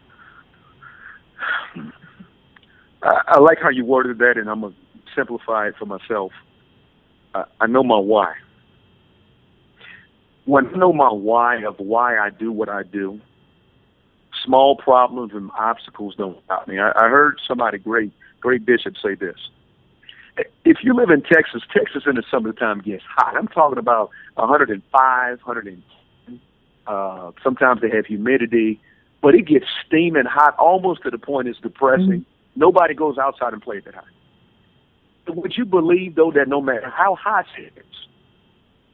I, 3.03 3.21
I 3.27 3.39
like 3.39 3.59
how 3.61 3.69
you 3.69 3.85
worded 3.85 4.19
that, 4.19 4.37
and 4.37 4.49
I'm 4.49 4.61
going 4.61 4.73
to 4.73 4.79
simplify 5.15 5.67
it 5.67 5.75
for 5.77 5.85
myself. 5.85 6.31
I, 7.33 7.43
I 7.61 7.67
know 7.67 7.83
my 7.83 7.97
why. 7.97 8.33
When 10.45 10.67
I 10.67 10.77
know 10.77 10.93
my 10.93 11.11
why 11.11 11.63
of 11.63 11.75
why 11.77 12.17
I 12.17 12.29
do 12.29 12.51
what 12.51 12.69
I 12.69 12.83
do, 12.83 13.19
small 14.45 14.77
problems 14.77 15.33
and 15.33 15.51
obstacles 15.57 16.15
don't 16.15 16.37
stop 16.45 16.67
me. 16.67 16.79
I, 16.79 16.91
I 16.95 17.09
heard 17.09 17.39
somebody 17.47 17.77
great, 17.77 18.11
great 18.39 18.65
bishop 18.65 18.95
say 19.01 19.15
this. 19.15 19.35
If 20.63 20.77
you 20.83 20.93
live 20.93 21.09
in 21.09 21.21
Texas, 21.21 21.63
Texas 21.73 22.03
in 22.05 22.15
the 22.15 22.23
summertime 22.29 22.79
gets 22.81 23.03
hot. 23.03 23.35
I'm 23.35 23.47
talking 23.47 23.79
about 23.79 24.11
105, 24.35 25.39
110. 25.43 26.39
Uh, 26.85 27.31
sometimes 27.43 27.81
they 27.81 27.89
have 27.89 28.05
humidity, 28.05 28.79
but 29.21 29.33
it 29.35 29.47
gets 29.47 29.65
steaming 29.85 30.25
hot 30.25 30.55
almost 30.57 31.01
to 31.03 31.09
the 31.09 31.17
point 31.17 31.47
it's 31.47 31.59
depressing. 31.59 32.25
Nobody 32.57 32.95
goes 32.95 33.19
outside 33.19 33.53
and 33.53 33.61
plays 33.61 33.83
that 33.85 33.93
hot. 33.93 34.05
Would 35.27 35.53
you 35.55 35.65
believe 35.65 36.15
though 36.15 36.31
that 36.31 36.47
no 36.47 36.59
matter 36.59 36.89
how 36.89 37.15
hot 37.15 37.45
it 37.57 37.71
is, 37.75 37.83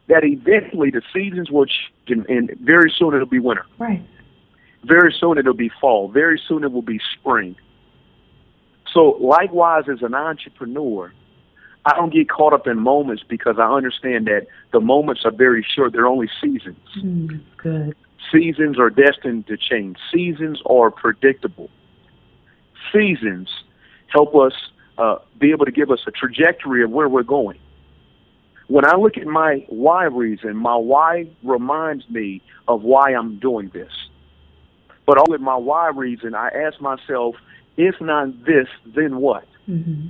that 0.07 0.23
eventually 0.25 0.89
the 0.89 1.01
seasons 1.13 1.49
will 1.49 1.65
change 1.65 1.89
and, 2.07 2.25
and 2.27 2.59
very 2.59 2.93
soon 2.97 3.13
it'll 3.13 3.25
be 3.25 3.39
winter. 3.39 3.65
Right. 3.79 4.03
Very 4.83 5.15
soon 5.17 5.37
it'll 5.37 5.53
be 5.53 5.71
fall. 5.79 6.09
Very 6.09 6.41
soon 6.45 6.65
it 6.65 6.73
will 6.73 6.81
be 6.81 6.99
spring. 7.17 7.55
So 8.93 9.17
likewise 9.21 9.85
as 9.89 10.01
an 10.01 10.13
entrepreneur, 10.13 11.13
I 11.85 11.95
don't 11.95 12.13
get 12.13 12.29
caught 12.29 12.51
up 12.51 12.67
in 12.67 12.79
moments 12.79 13.23
because 13.27 13.55
I 13.59 13.71
understand 13.71 14.27
that 14.27 14.47
the 14.73 14.81
moments 14.81 15.21
are 15.23 15.31
very 15.31 15.65
short. 15.75 15.93
They're 15.93 16.07
only 16.07 16.29
seasons. 16.41 16.77
Mm, 16.97 17.41
good. 17.55 17.95
Seasons 18.31 18.77
are 18.77 18.89
destined 18.89 19.47
to 19.47 19.55
change. 19.55 19.97
Seasons 20.13 20.61
are 20.65 20.91
predictable. 20.91 21.69
Seasons 22.91 23.49
help 24.07 24.35
us 24.35 24.53
uh, 24.97 25.17
be 25.39 25.51
able 25.51 25.65
to 25.65 25.71
give 25.71 25.91
us 25.91 25.99
a 26.07 26.11
trajectory 26.11 26.83
of 26.83 26.91
where 26.91 27.09
we're 27.09 27.23
going. 27.23 27.57
When 28.67 28.85
I 28.85 28.95
look 28.95 29.17
at 29.17 29.27
my 29.27 29.65
why 29.67 30.05
reason, 30.05 30.55
my 30.55 30.75
why 30.75 31.27
reminds 31.43 32.09
me 32.09 32.41
of 32.67 32.83
why 32.83 33.13
I'm 33.13 33.39
doing 33.39 33.69
this. 33.73 33.91
But 35.05 35.17
all 35.17 35.25
with 35.27 35.41
my 35.41 35.55
why 35.55 35.89
reason, 35.89 36.33
I 36.33 36.47
ask 36.47 36.79
myself, 36.79 37.35
if 37.75 37.99
not 37.99 38.45
this, 38.45 38.67
then 38.85 39.17
what? 39.17 39.45
hmm 39.65 40.09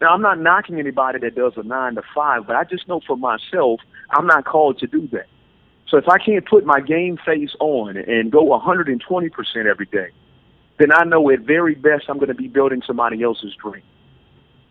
Now, 0.00 0.14
I'm 0.14 0.22
not 0.22 0.40
knocking 0.40 0.78
anybody 0.80 1.20
that 1.20 1.36
does 1.36 1.52
a 1.56 1.62
nine 1.62 1.94
to 1.94 2.02
five, 2.14 2.46
but 2.46 2.56
I 2.56 2.64
just 2.64 2.88
know 2.88 3.00
for 3.06 3.16
myself, 3.16 3.80
I'm 4.10 4.26
not 4.26 4.44
called 4.44 4.78
to 4.80 4.86
do 4.86 5.06
that. 5.12 5.26
So 5.88 5.98
if 5.98 6.08
I 6.08 6.18
can't 6.18 6.44
put 6.44 6.64
my 6.66 6.80
game 6.80 7.18
face 7.24 7.54
on 7.60 7.96
and 7.96 8.32
go 8.32 8.46
120% 8.46 9.00
every 9.66 9.86
day, 9.86 10.08
then 10.78 10.92
I 10.92 11.04
know 11.04 11.30
at 11.30 11.40
very 11.40 11.74
best 11.74 12.04
I'm 12.08 12.18
going 12.18 12.28
to 12.28 12.34
be 12.34 12.48
building 12.48 12.82
somebody 12.86 13.22
else's 13.22 13.54
dream. 13.62 13.82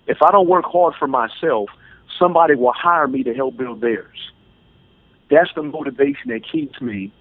If 0.07 0.17
I 0.21 0.31
don't 0.31 0.47
work 0.47 0.65
hard 0.65 0.95
for 0.99 1.07
myself, 1.07 1.69
somebody 2.19 2.55
will 2.55 2.73
hire 2.73 3.07
me 3.07 3.23
to 3.23 3.33
help 3.33 3.57
build 3.57 3.81
theirs. 3.81 4.17
That's 5.29 5.49
the 5.55 5.63
motivation 5.63 6.29
that 6.29 6.41
keeps 6.49 6.79
me 6.81 7.13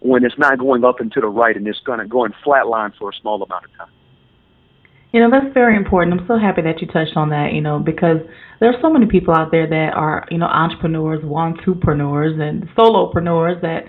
when 0.00 0.24
it's 0.24 0.38
not 0.38 0.58
going 0.58 0.84
up 0.84 1.00
and 1.00 1.10
to 1.12 1.20
the 1.20 1.28
right 1.28 1.56
and 1.56 1.66
it's 1.66 1.80
going 1.80 1.98
to 1.98 2.06
go 2.06 2.24
in 2.24 2.32
flatline 2.44 2.94
for 2.98 3.10
a 3.10 3.12
small 3.20 3.42
amount 3.42 3.64
of 3.64 3.72
time. 3.76 3.90
You 5.12 5.20
know, 5.20 5.30
that's 5.30 5.52
very 5.54 5.76
important. 5.76 6.20
I'm 6.20 6.26
so 6.26 6.36
happy 6.36 6.62
that 6.62 6.82
you 6.82 6.86
touched 6.88 7.16
on 7.16 7.30
that, 7.30 7.52
you 7.54 7.62
know, 7.62 7.78
because 7.78 8.18
there 8.60 8.68
are 8.68 8.80
so 8.82 8.90
many 8.90 9.06
people 9.06 9.34
out 9.34 9.50
there 9.50 9.66
that 9.66 9.94
are, 9.94 10.26
you 10.30 10.36
know, 10.36 10.46
entrepreneurs, 10.46 11.24
entrepreneurs 11.24 12.38
and 12.38 12.68
solopreneurs 12.76 13.62
that, 13.62 13.84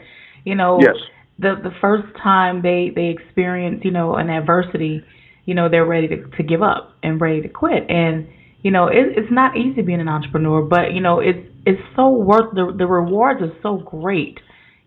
you 0.46 0.56
know, 0.56 0.80
yes. 0.82 0.96
The 1.39 1.56
the 1.62 1.71
first 1.82 2.08
time 2.21 2.62
they 2.62 2.91
they 2.95 3.08
experience, 3.08 3.82
you 3.84 3.91
know, 3.91 4.15
an 4.15 4.30
adversity, 4.30 5.04
you 5.45 5.54
know, 5.54 5.69
they're 5.69 5.86
ready 5.86 6.08
to 6.08 6.28
to 6.38 6.43
give 6.43 6.62
up 6.62 6.93
and 7.04 7.21
ready 7.21 7.41
to 7.41 7.50
quit. 7.50 7.89
And, 7.89 8.28
you 8.62 8.71
know, 8.71 8.88
it, 8.88 9.17
it's 9.17 9.32
not 9.32 9.56
easy 9.56 9.82
being 9.82 10.02
an 10.02 10.10
entrepreneur, 10.10 10.62
but, 10.62 10.93
you 10.93 11.02
know, 11.02 11.19
it's 11.19 11.47
it's 11.65 11.82
so 11.95 12.10
worth 12.10 12.54
the 12.54 12.73
the 12.78 12.88
rewards 12.88 13.41
are 13.41 13.54
so 13.62 13.78
great. 13.78 14.39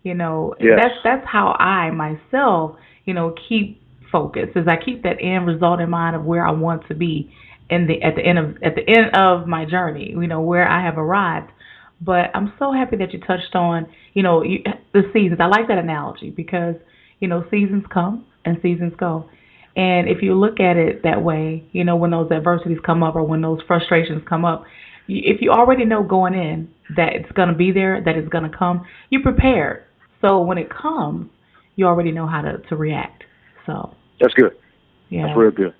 You 0.03 0.15
know, 0.15 0.55
yes. 0.59 0.79
that's 0.81 0.95
that's 1.03 1.27
how 1.27 1.55
I 1.59 1.91
myself, 1.91 2.75
you 3.05 3.13
know, 3.13 3.35
keep 3.47 3.81
focus 4.11 4.49
is 4.55 4.67
I 4.67 4.75
keep 4.83 5.03
that 5.03 5.17
end 5.21 5.47
result 5.47 5.79
in 5.79 5.89
mind 5.89 6.15
of 6.15 6.25
where 6.25 6.45
I 6.45 6.51
want 6.51 6.87
to 6.89 6.95
be 6.95 7.33
in 7.69 7.87
the 7.87 8.01
at 8.01 8.15
the 8.15 8.21
end 8.21 8.37
of 8.37 8.57
at 8.63 8.75
the 8.75 8.87
end 8.87 9.15
of 9.15 9.47
my 9.47 9.65
journey, 9.65 10.09
you 10.11 10.27
know, 10.27 10.41
where 10.41 10.67
I 10.67 10.83
have 10.83 10.97
arrived. 10.97 11.51
But 12.01 12.31
I'm 12.33 12.53
so 12.57 12.71
happy 12.73 12.97
that 12.97 13.13
you 13.13 13.19
touched 13.19 13.55
on, 13.55 13.87
you 14.13 14.23
know, 14.23 14.41
you, 14.43 14.63
the 14.93 15.03
seasons. 15.13 15.39
I 15.39 15.45
like 15.45 15.67
that 15.67 15.77
analogy 15.77 16.31
because, 16.31 16.75
you 17.19 17.27
know, 17.27 17.45
seasons 17.51 17.83
come 17.93 18.25
and 18.43 18.57
seasons 18.61 18.93
go. 18.97 19.29
And 19.75 20.09
if 20.09 20.21
you 20.21 20.33
look 20.33 20.59
at 20.59 20.77
it 20.77 21.03
that 21.03 21.23
way, 21.23 21.63
you 21.71 21.83
know, 21.83 21.95
when 21.95 22.11
those 22.11 22.31
adversities 22.31 22.79
come 22.85 23.03
up 23.03 23.15
or 23.15 23.23
when 23.23 23.41
those 23.41 23.59
frustrations 23.67 24.23
come 24.27 24.43
up, 24.43 24.65
if 25.07 25.41
you 25.41 25.51
already 25.51 25.85
know 25.85 26.03
going 26.03 26.33
in 26.33 26.69
that 26.95 27.13
it's 27.13 27.31
going 27.33 27.49
to 27.49 27.55
be 27.55 27.71
there, 27.71 28.01
that 28.03 28.15
it's 28.15 28.29
going 28.29 28.49
to 28.49 28.57
come, 28.57 28.85
you're 29.09 29.21
prepared. 29.21 29.83
So 30.21 30.41
when 30.41 30.57
it 30.57 30.69
comes, 30.69 31.29
you 31.75 31.85
already 31.85 32.11
know 32.11 32.27
how 32.27 32.41
to, 32.41 32.57
to 32.69 32.75
react. 32.75 33.23
So 33.65 33.95
that's 34.19 34.33
good. 34.33 34.53
Yeah. 35.09 35.27
That's 35.27 35.37
real 35.37 35.51
good. 35.51 35.73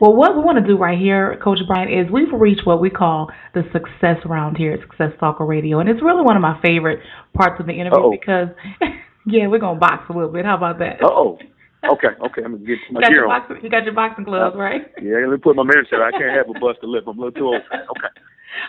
Well, 0.00 0.14
what 0.14 0.36
we 0.36 0.42
want 0.42 0.58
to 0.58 0.66
do 0.66 0.76
right 0.76 0.98
here, 0.98 1.38
Coach 1.42 1.58
Brian, 1.66 1.88
is 1.88 2.10
we've 2.10 2.32
reached 2.32 2.66
what 2.66 2.80
we 2.80 2.90
call 2.90 3.30
the 3.54 3.62
success 3.72 4.16
round 4.26 4.56
here 4.56 4.72
at 4.72 4.80
Success 4.80 5.12
Stalker 5.16 5.44
Radio, 5.44 5.80
and 5.80 5.88
it's 5.88 6.02
really 6.02 6.22
one 6.22 6.36
of 6.36 6.42
my 6.42 6.60
favorite 6.62 7.00
parts 7.34 7.60
of 7.60 7.66
the 7.66 7.72
interview 7.72 7.98
Uh-oh. 7.98 8.10
because, 8.10 8.48
yeah, 9.26 9.46
we're 9.46 9.58
gonna 9.60 9.78
box 9.78 10.04
a 10.10 10.12
little 10.12 10.32
bit. 10.32 10.44
How 10.44 10.56
about 10.56 10.78
that? 10.78 10.98
oh. 11.02 11.38
Okay, 11.84 12.08
okay. 12.08 12.40
I'm 12.42 12.52
gonna 12.52 12.64
get 12.64 12.78
my 12.92 13.00
you 13.02 13.08
gear 13.08 13.24
on. 13.26 13.40
boxing, 13.40 13.58
you 13.62 13.68
got 13.68 13.84
your 13.84 13.92
boxing 13.92 14.24
gloves, 14.24 14.56
right? 14.56 14.90
Yeah, 15.02 15.16
let 15.20 15.32
me 15.32 15.36
put 15.36 15.54
my 15.54 15.64
mirror 15.64 15.84
I 16.02 16.10
can't 16.12 16.32
have 16.32 16.48
a 16.48 16.58
busted 16.58 16.88
lip. 16.88 17.04
I'm 17.06 17.18
a 17.18 17.20
little 17.26 17.32
too 17.32 17.44
old. 17.46 17.60
Okay. 17.70 18.08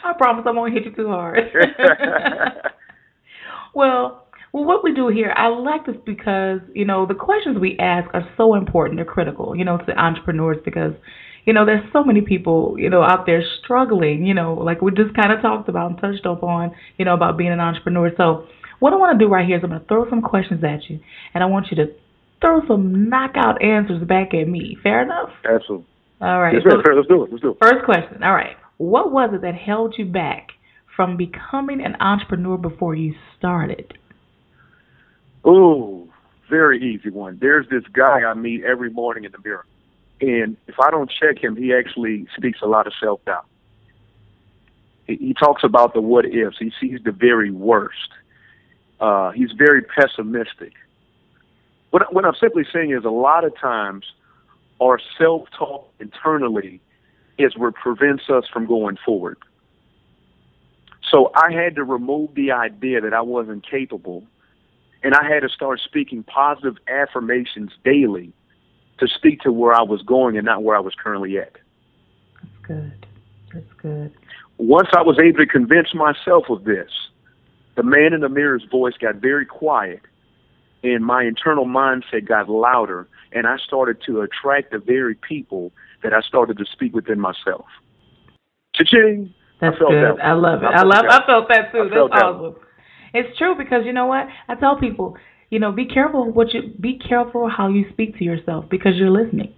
I 0.04 0.12
promise 0.18 0.44
I 0.46 0.52
won't 0.52 0.74
hit 0.74 0.84
you 0.84 0.92
too 0.92 1.08
hard. 1.08 1.40
well, 3.74 4.25
well, 4.56 4.64
what 4.64 4.86
we 4.86 4.94
do 4.94 5.10
here, 5.10 5.34
I 5.36 5.50
like 5.50 5.86
this 5.86 5.98
because, 6.06 6.62
you 6.74 6.86
know, 6.86 7.06
the 7.06 7.14
questions 7.14 7.58
we 7.60 7.78
ask 7.78 8.10
are 8.14 8.26
so 8.38 8.56
important. 8.56 8.98
They're 8.98 9.04
critical, 9.04 9.54
you 9.54 9.66
know, 9.66 9.78
to 9.80 9.92
entrepreneurs 10.00 10.56
because, 10.64 10.94
you 11.44 11.52
know, 11.52 11.66
there's 11.66 11.84
so 11.92 12.06
many 12.06 12.22
people, 12.22 12.78
you 12.80 12.90
know, 12.90 13.04
out 13.04 13.26
there 13.26 13.44
struggling, 13.62 14.26
you 14.26 14.34
know, 14.34 14.54
like 14.54 14.82
we 14.82 14.92
just 14.92 15.14
kind 15.14 15.34
of 15.34 15.42
talked 15.42 15.68
about 15.68 15.92
and 15.92 16.00
touched 16.00 16.26
upon, 16.26 16.72
you 16.98 17.04
know, 17.04 17.14
about 17.14 17.38
being 17.38 17.52
an 17.52 17.60
entrepreneur. 17.60 18.12
So 18.16 18.48
what 18.80 18.94
I 18.94 18.96
want 18.96 19.20
to 19.20 19.26
do 19.26 19.30
right 19.30 19.46
here 19.46 19.58
is 19.58 19.62
I'm 19.62 19.72
going 19.72 19.82
to 19.82 19.88
throw 19.88 20.10
some 20.10 20.22
questions 20.22 20.64
at 20.64 20.90
you, 20.90 21.02
and 21.34 21.44
I 21.44 21.48
want 21.48 21.68
you 21.70 21.76
to 21.84 21.92
throw 22.40 22.62
some 22.66 23.10
knockout 23.10 23.62
answers 23.62 24.08
back 24.08 24.34
at 24.34 24.48
me. 24.48 24.78
Fair 24.82 25.04
enough? 25.04 25.32
Absolutely. 25.44 25.86
All 26.22 26.40
right. 26.40 26.54
Yes, 26.54 26.64
so 26.64 26.82
fair. 26.82 26.96
Let's 26.96 27.10
do 27.10 27.24
it. 27.26 27.30
Let's 27.30 27.42
do 27.42 27.50
it. 27.50 27.58
First 27.62 27.84
question. 27.84 28.24
All 28.24 28.34
right. 28.34 28.56
What 28.78 29.12
was 29.12 29.32
it 29.34 29.42
that 29.42 29.56
held 29.56 29.96
you 29.98 30.06
back 30.06 30.48
from 30.96 31.18
becoming 31.18 31.84
an 31.84 31.98
entrepreneur 32.00 32.58
before 32.58 32.96
you 32.96 33.16
started? 33.38 33.98
Oh, 35.46 36.08
very 36.50 36.82
easy 36.82 37.12
one. 37.12 37.38
There's 37.40 37.70
this 37.70 37.84
guy 37.94 38.24
I 38.24 38.34
meet 38.34 38.64
every 38.64 38.90
morning 38.90 39.24
in 39.24 39.32
the 39.32 39.38
mirror. 39.44 39.66
And 40.22 40.58
if 40.68 40.80
I 40.80 40.90
don't 40.90 41.12
check 41.12 41.42
him, 41.42 41.56
he 41.56 41.74
actually 41.74 42.26
speaks 42.36 42.60
a 42.62 42.68
lot 42.68 42.88
of 42.88 42.94
self 43.00 43.24
doubt. 43.26 43.46
He, 45.08 45.18
he 45.18 45.34
talks 45.34 45.64
about 45.64 45.94
the 45.94 46.02
what 46.02 46.26
ifs. 46.26 46.58
He 46.60 46.72
sees 46.82 47.00
the 47.04 47.12
very 47.12 47.52
worst. 47.52 48.10
Uh, 49.00 49.32
he's 49.32 49.52
very 49.52 49.82
pessimistic. 49.82 50.74
What, 51.92 52.14
what 52.14 52.26
I'm 52.26 52.36
simply 52.40 52.64
saying 52.74 52.92
is 52.92 53.06
a 53.06 53.10
lot 53.10 53.44
of 53.44 53.58
times 53.58 54.06
our 54.82 55.00
self 55.18 55.48
talk 55.58 55.92
internally 56.00 56.82
is 57.38 57.56
what 57.58 57.76
prevents 57.76 58.30
us 58.30 58.46
from 58.52 58.66
going 58.66 58.98
forward. 59.06 59.38
So 61.12 61.32
I 61.36 61.52
had 61.52 61.76
to 61.76 61.84
remove 61.84 62.34
the 62.34 62.52
idea 62.52 63.02
that 63.02 63.14
I 63.14 63.22
wasn't 63.22 63.70
capable 63.70 64.24
and 65.06 65.14
I 65.14 65.24
had 65.24 65.42
to 65.42 65.50
start 65.50 65.80
speaking 65.86 66.24
positive 66.24 66.78
affirmations 66.88 67.72
daily 67.84 68.34
to 68.98 69.08
speak 69.08 69.40
to 69.42 69.52
where 69.52 69.72
I 69.72 69.84
was 69.84 70.02
going 70.02 70.36
and 70.36 70.44
not 70.44 70.64
where 70.64 70.76
I 70.76 70.80
was 70.80 70.96
currently 70.96 71.38
at. 71.38 71.58
That's 72.42 72.66
good. 72.66 73.06
That's 73.54 73.74
good. 73.78 74.14
Once 74.58 74.88
I 74.98 75.04
was 75.04 75.20
able 75.20 75.38
to 75.38 75.46
convince 75.46 75.94
myself 75.94 76.46
of 76.50 76.64
this, 76.64 76.90
the 77.76 77.84
man 77.84 78.14
in 78.14 78.22
the 78.22 78.30
mirror's 78.30 78.64
voice 78.72 78.96
got 79.00 79.18
very 79.18 79.46
quiet 79.46 80.02
and 80.82 81.06
my 81.06 81.24
internal 81.24 81.66
mindset 81.66 82.28
got 82.28 82.50
louder 82.50 83.08
and 83.32 83.46
I 83.46 83.58
started 83.58 84.02
to 84.08 84.22
attract 84.22 84.72
the 84.72 84.80
very 84.80 85.14
people 85.14 85.72
that 86.02 86.14
I 86.14 86.22
started 86.22 86.58
to 86.58 86.66
speak 86.66 86.96
within 86.96 87.20
myself. 87.20 87.66
Cha-ching! 88.74 89.32
That's 89.62 89.76
I 89.76 89.80
good. 89.80 90.18
that. 90.18 90.26
I 90.26 90.34
love 90.34 90.64
it. 90.64 90.66
I 90.66 90.80
I, 90.80 90.82
love. 90.82 91.04
that 91.04 91.22
I 91.22 91.26
felt 91.28 91.48
that 91.50 91.72
too. 91.72 91.90
That's 91.90 91.92
that 91.92 92.26
awesome. 92.26 92.56
It's 93.16 93.38
true 93.38 93.56
because 93.58 93.86
you 93.86 93.94
know 93.94 94.08
what? 94.08 94.28
I 94.50 94.56
tell 94.56 94.78
people, 94.78 95.16
you 95.50 95.60
know, 95.60 95.72
be 95.72 95.86
careful 95.86 96.30
what 96.32 96.54
you 96.54 96.74
be 96.80 97.00
careful 97.00 97.50
how 97.50 97.70
you 97.70 97.86
speak 97.94 98.18
to 98.18 98.26
yourself 98.26 98.66
because 98.70 98.94
you're 98.96 99.10
listening. 99.10 99.54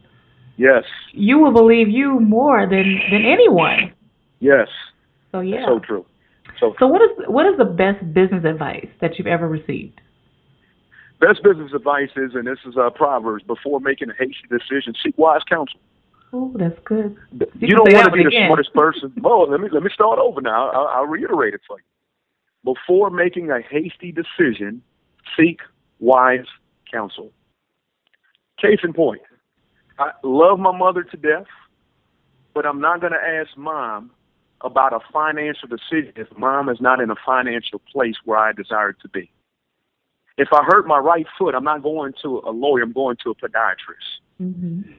Yes. 0.57 0.83
You 1.11 1.39
will 1.39 1.53
believe 1.53 1.89
you 1.89 2.19
more 2.19 2.67
than 2.69 2.99
than 3.11 3.25
anyone. 3.25 3.93
Yes. 4.39 4.67
So 5.31 5.39
yeah. 5.39 5.65
So 5.65 5.79
true. 5.79 6.05
So, 6.59 6.75
so 6.79 6.87
what 6.87 7.01
is 7.01 7.09
what 7.27 7.47
is 7.47 7.57
the 7.57 7.65
best 7.65 8.01
business 8.13 8.45
advice 8.45 8.87
that 9.01 9.17
you've 9.17 9.27
ever 9.27 9.47
received? 9.47 10.01
Best 11.19 11.41
business 11.43 11.71
advice 11.73 12.09
is, 12.15 12.35
and 12.35 12.45
this 12.45 12.59
is 12.67 12.75
uh, 12.77 12.91
Proverbs: 12.91 13.43
before 13.43 13.79
making 13.79 14.09
a 14.11 14.13
hasty 14.13 14.45
decision, 14.49 14.93
seek 15.03 15.17
wise 15.17 15.41
counsel. 15.49 15.79
Oh, 16.31 16.53
that's 16.59 16.77
good. 16.85 17.15
You, 17.31 17.47
you 17.59 17.75
don't 17.75 17.91
want 17.91 18.05
to 18.05 18.11
be 18.11 18.21
the 18.21 18.27
again. 18.27 18.47
smartest 18.49 18.73
person. 18.73 19.13
well, 19.21 19.49
let 19.49 19.59
me 19.59 19.69
let 19.71 19.81
me 19.81 19.89
start 19.93 20.19
over 20.19 20.41
now. 20.41 20.69
I'll, 20.69 20.87
I'll 20.87 21.07
reiterate 21.07 21.55
it 21.55 21.61
for 21.67 21.79
you. 21.79 21.85
Before 22.63 23.09
making 23.09 23.49
a 23.51 23.61
hasty 23.61 24.11
decision, 24.11 24.81
seek 25.37 25.59
wise 25.99 26.45
counsel. 26.91 27.31
Case 28.61 28.79
in 28.83 28.93
point, 28.93 29.21
I 29.99 30.11
love 30.23 30.59
my 30.59 30.75
mother 30.75 31.03
to 31.03 31.17
death, 31.17 31.45
but 32.53 32.65
I'm 32.65 32.81
not 32.81 33.01
going 33.01 33.13
to 33.13 33.19
ask 33.19 33.55
mom 33.57 34.11
about 34.61 34.93
a 34.93 34.99
financial 35.13 35.67
decision 35.67 36.13
if 36.15 36.27
mom 36.37 36.69
is 36.69 36.81
not 36.81 36.99
in 36.99 37.11
a 37.11 37.15
financial 37.25 37.79
place 37.91 38.15
where 38.25 38.39
I 38.39 38.51
desire 38.51 38.93
to 38.93 39.09
be. 39.09 39.31
If 40.37 40.49
I 40.51 40.63
hurt 40.63 40.87
my 40.87 40.97
right 40.97 41.25
foot, 41.37 41.55
I'm 41.55 41.63
not 41.63 41.83
going 41.83 42.13
to 42.23 42.41
a 42.45 42.51
lawyer, 42.51 42.83
I'm 42.83 42.91
going 42.91 43.17
to 43.23 43.31
a 43.31 43.35
podiatrist. 43.35 44.21
Mm-hmm. 44.41 44.91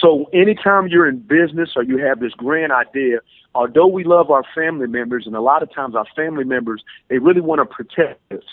So 0.00 0.30
anytime 0.32 0.88
you're 0.88 1.08
in 1.08 1.18
business 1.18 1.70
or 1.76 1.82
you 1.82 1.98
have 1.98 2.20
this 2.20 2.32
grand 2.32 2.72
idea, 2.72 3.18
although 3.54 3.86
we 3.86 4.04
love 4.04 4.30
our 4.30 4.44
family 4.54 4.86
members, 4.86 5.26
and 5.26 5.36
a 5.36 5.40
lot 5.40 5.62
of 5.62 5.72
times 5.72 5.94
our 5.94 6.06
family 6.16 6.44
members, 6.44 6.82
they 7.08 7.18
really 7.18 7.40
want 7.40 7.60
to 7.60 7.66
protect 7.66 8.20
us. 8.32 8.44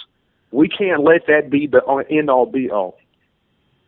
We 0.52 0.68
can't 0.68 1.04
let 1.04 1.28
that 1.28 1.50
be 1.50 1.68
the 1.68 1.82
end 2.10 2.30
all 2.30 2.46
be 2.46 2.70
all. 2.70 2.98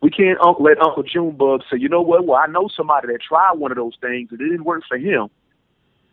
We 0.02 0.10
can't 0.10 0.40
let 0.60 0.82
Uncle 0.82 1.04
Junebug 1.04 1.62
say, 1.70 1.78
you 1.78 1.90
know 1.90 2.02
what? 2.02 2.26
Well, 2.26 2.40
I 2.42 2.48
know 2.48 2.70
somebody 2.76 3.08
that 3.08 3.20
tried 3.22 3.58
one 3.58 3.72
of 3.72 3.76
those 3.76 3.98
things 4.00 4.30
and 4.32 4.40
it 4.40 4.46
didn't 4.46 4.64
work 4.64 4.84
for 4.88 4.98
him. 4.98 5.28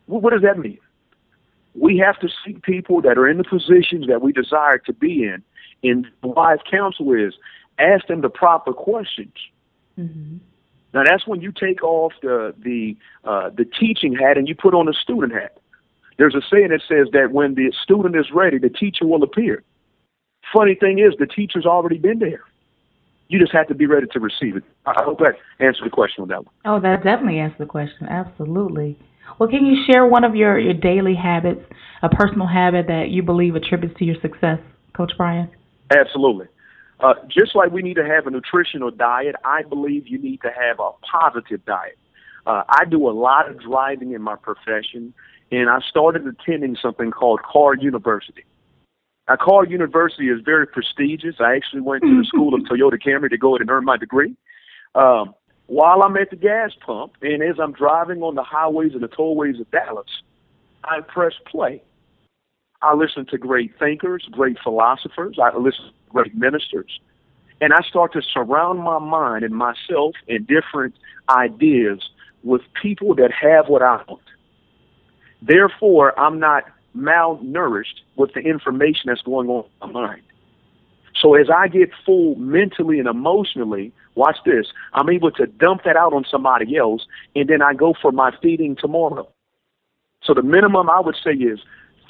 What 0.07 0.33
does 0.33 0.43
that 0.43 0.59
mean? 0.59 0.79
We 1.75 1.99
have 1.99 2.19
to 2.21 2.29
seek 2.45 2.63
people 2.63 3.01
that 3.03 3.19
are 3.19 3.29
in 3.29 3.39
the 3.39 3.45
positions 3.45 4.09
that 4.09 4.23
we 4.23 4.33
desire 4.33 4.79
to 4.79 4.93
be 4.93 5.25
in. 5.25 5.43
And 5.85 6.07
wise 6.23 6.59
counsel 6.69 7.13
is 7.13 7.35
ask 7.79 8.07
them 8.09 8.23
the 8.23 8.29
proper 8.29 8.73
questions. 8.73 9.35
Mm-hmm. 9.99 10.39
Now 10.95 11.03
that's 11.05 11.27
when 11.27 11.41
you 11.41 11.53
take 11.53 11.83
off 11.83 12.13
the 12.23 12.55
the 12.63 12.97
uh, 13.25 13.51
the 13.51 13.65
teaching 13.65 14.15
hat 14.15 14.39
and 14.39 14.49
you 14.49 14.55
put 14.55 14.75
on 14.75 14.87
the 14.87 14.95
student 14.95 15.33
hat. 15.33 15.59
There's 16.19 16.35
a 16.35 16.41
saying 16.51 16.69
that 16.69 16.81
says 16.89 17.09
that 17.13 17.33
when 17.33 17.55
the 17.55 17.73
student 17.83 18.17
is 18.17 18.27
ready, 18.33 18.59
the 18.59 18.71
teacher 18.71 19.07
will 19.07 19.23
appear. 19.23 19.63
Funny 20.55 20.75
thing 20.75 20.99
is, 20.99 21.13
the 21.19 21.27
teacher's 21.27 21.67
already 21.67 21.99
been 21.99 22.19
there. 22.19 22.41
You 23.29 23.39
just 23.39 23.53
have 23.53 23.67
to 23.69 23.75
be 23.75 23.87
ready 23.87 24.07
to 24.13 24.21
receive 24.21 24.57
it. 24.57 24.65
I 24.87 25.03
hope 25.05 25.19
that 25.19 25.35
answered 25.59 25.85
the 25.85 25.91
question 25.91 26.23
on 26.23 26.29
that 26.29 26.45
one. 26.45 26.55
Oh, 26.65 26.81
that 26.81 27.03
definitely 27.03 27.41
answered 27.41 27.59
the 27.59 27.67
question. 27.67 28.07
Absolutely. 28.09 28.97
Well, 29.39 29.49
can 29.49 29.67
you 29.67 29.85
share 29.91 30.07
one 30.07 30.23
of 30.23 30.37
your, 30.37 30.59
your 30.59 30.75
daily 30.75 31.15
habits, 31.15 31.61
a 32.03 32.09
personal 32.09 32.47
habit 32.47 32.87
that 32.87 33.09
you 33.11 33.23
believe 33.23 33.57
attributes 33.57 33.99
to 33.99 34.05
your 34.05 34.15
success 34.23 34.61
Coach 34.97 35.13
Brian? 35.17 35.51
Absolutely. 35.91 36.47
Uh, 36.99 37.15
just 37.29 37.55
like 37.55 37.71
we 37.73 37.83
need 37.83 37.95
to 37.95 38.07
have 38.07 38.27
a 38.27 38.31
nutritional 38.31 38.91
diet, 38.91 39.37
I 39.45 39.63
believe 39.63 40.09
you 40.09 40.19
need 40.19 40.41
to 40.43 40.51
have 40.51 40.81
a 40.81 40.93
positive 41.11 41.65
diet. 41.65 41.99
Uh, 42.47 42.63
I 42.69 42.85
do 42.85 43.09
a 43.09 43.13
lot 43.13 43.51
of 43.51 43.61
driving 43.61 44.13
in 44.13 44.23
my 44.23 44.37
profession, 44.37 45.13
and 45.51 45.69
I 45.69 45.81
started 45.89 46.27
attending 46.27 46.77
something 46.81 47.11
called 47.11 47.43
Car 47.43 47.75
University. 47.75 48.45
Now, 49.29 49.37
Car 49.37 49.67
University 49.67 50.29
is 50.29 50.41
very 50.45 50.67
prestigious. 50.67 51.37
I 51.41 51.57
actually 51.57 51.81
went 51.83 52.03
to 52.03 52.19
the 52.19 52.25
School 52.29 52.55
of 52.55 52.61
Toyota 52.63 52.99
Camry 53.03 53.29
to 53.31 53.37
go 53.39 53.57
and 53.57 53.69
earn 53.69 53.85
my 53.85 53.97
degree. 53.97 54.35
Um, 54.95 55.35
while 55.67 56.03
I'm 56.03 56.17
at 56.17 56.31
the 56.31 56.37
gas 56.37 56.71
pump, 56.85 57.15
and 57.23 57.43
as 57.43 57.57
I'm 57.61 57.73
driving 57.73 58.23
on 58.23 58.37
the 58.37 58.45
highways 58.45 58.93
and 58.93 59.03
the 59.03 59.09
tollways 59.09 59.61
of 59.61 59.71
Dallas, 59.73 60.07
I 60.85 61.01
press 61.01 61.33
play. 61.51 61.83
I 62.83 62.95
listen 62.95 63.27
to 63.27 63.39
great 63.39 63.79
thinkers, 63.79 64.29
great 64.31 64.59
philosophers. 64.63 65.39
I 65.43 65.57
listen 65.57 65.87
to 65.87 65.93
great 66.11 66.35
ministers. 66.35 67.01
And 67.61 67.73
I 67.73 67.81
start 67.89 68.13
to 68.13 68.23
surround 68.23 68.81
my 68.81 68.99
mind 68.99 69.45
and 69.45 69.55
myself 69.55 70.15
and 70.29 70.47
different 70.47 70.95
ideas 71.31 72.01
with 72.43 72.61
people 72.81 73.15
that 73.15 73.33
have 73.33 73.69
what 73.69 73.83
I 73.83 74.03
want. 74.09 74.23
Therefore, 75.43 76.19
I'm 76.19 76.39
not 76.39 76.65
malnourished 76.97 78.01
with 78.17 78.33
the 78.35 78.41
information 78.41 79.05
that's 79.07 79.23
going 79.23 79.49
on 79.49 79.65
in 79.83 79.93
my 79.93 80.01
mind. 80.01 80.23
So 81.21 81.35
as 81.35 81.49
I 81.49 81.69
get 81.69 81.91
full 82.05 82.35
mentally 82.37 82.99
and 82.99 83.09
emotionally, 83.09 83.93
watch 84.15 84.37
this, 84.45 84.67
I'm 84.93 85.09
able 85.09 85.31
to 85.33 85.47
dump 85.47 85.85
that 85.85 85.97
out 85.97 86.13
on 86.13 86.25
somebody 86.31 86.77
else, 86.77 87.07
and 87.35 87.49
then 87.49 87.63
I 87.63 87.73
go 87.73 87.95
for 88.01 88.13
my 88.13 88.33
feeding 88.43 88.77
tomorrow. 88.77 89.29
So 90.23 90.35
the 90.35 90.43
minimum 90.43 90.91
I 90.91 91.01
would 91.01 91.17
say 91.23 91.33
is 91.33 91.61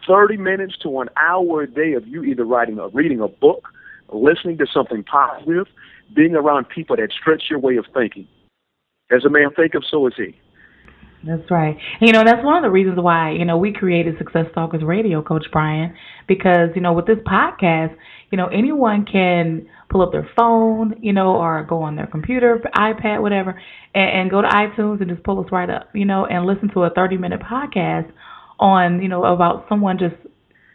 30 0.07 0.37
minutes 0.37 0.77
to 0.83 1.01
an 1.01 1.09
hour 1.16 1.62
a 1.62 1.66
day 1.66 1.95
of 1.95 2.07
you 2.07 2.25
either 2.25 2.45
writing 2.45 2.79
or 2.79 2.88
reading 2.90 3.21
a 3.21 3.29
book, 3.29 3.69
listening 4.12 4.59
to 4.59 4.66
something 4.73 5.03
positive, 5.05 5.66
being 6.14 6.35
around 6.35 6.69
people 6.69 6.97
that 6.97 7.11
stretch 7.12 7.45
your 7.51 7.59
way 7.59 7.77
of 7.77 7.85
thinking. 7.92 8.27
As 9.11 9.25
a 9.25 9.31
man 9.31 9.51
thinketh, 9.57 9.85
so 9.90 10.07
is 10.07 10.14
he. 10.16 10.37
That's 11.25 11.51
right. 11.51 11.77
You 12.01 12.12
know, 12.12 12.23
that's 12.25 12.45
one 12.45 12.57
of 12.57 12.62
the 12.62 12.71
reasons 12.71 12.99
why, 13.01 13.33
you 13.33 13.45
know, 13.45 13.57
we 13.57 13.73
created 13.73 14.16
Success 14.19 14.47
Stalkers 14.53 14.85
Radio, 14.85 15.23
Coach 15.23 15.47
Brian, 15.51 15.95
because, 16.29 16.71
you 16.77 16.81
know, 16.81 16.92
with 16.92 17.07
this 17.07 17.19
podcast, 17.27 17.97
you 18.31 18.38
know, 18.38 18.47
anyone 18.47 19.05
can 19.05 19.66
pull 19.90 20.03
up 20.03 20.12
their 20.12 20.29
phone, 20.37 20.95
you 21.01 21.12
know, 21.12 21.35
or 21.37 21.64
go 21.64 21.83
on 21.83 21.97
their 21.97 22.07
computer, 22.07 22.61
iPad, 22.77 23.23
whatever, 23.23 23.61
and, 23.95 24.11
and 24.21 24.31
go 24.31 24.40
to 24.40 24.49
iTunes 24.49 25.01
and 25.01 25.11
just 25.11 25.23
pull 25.25 25.45
us 25.45 25.51
right 25.51 25.71
up, 25.71 25.88
you 25.95 26.05
know, 26.05 26.27
and 26.27 26.47
listen 26.47 26.69
to 26.75 26.85
a 26.85 26.90
30 26.90 27.16
minute 27.16 27.40
podcast 27.40 28.11
on, 28.59 29.03
you 29.03 29.09
know, 29.09 29.25
about 29.25 29.66
someone 29.69 29.99
just 29.99 30.16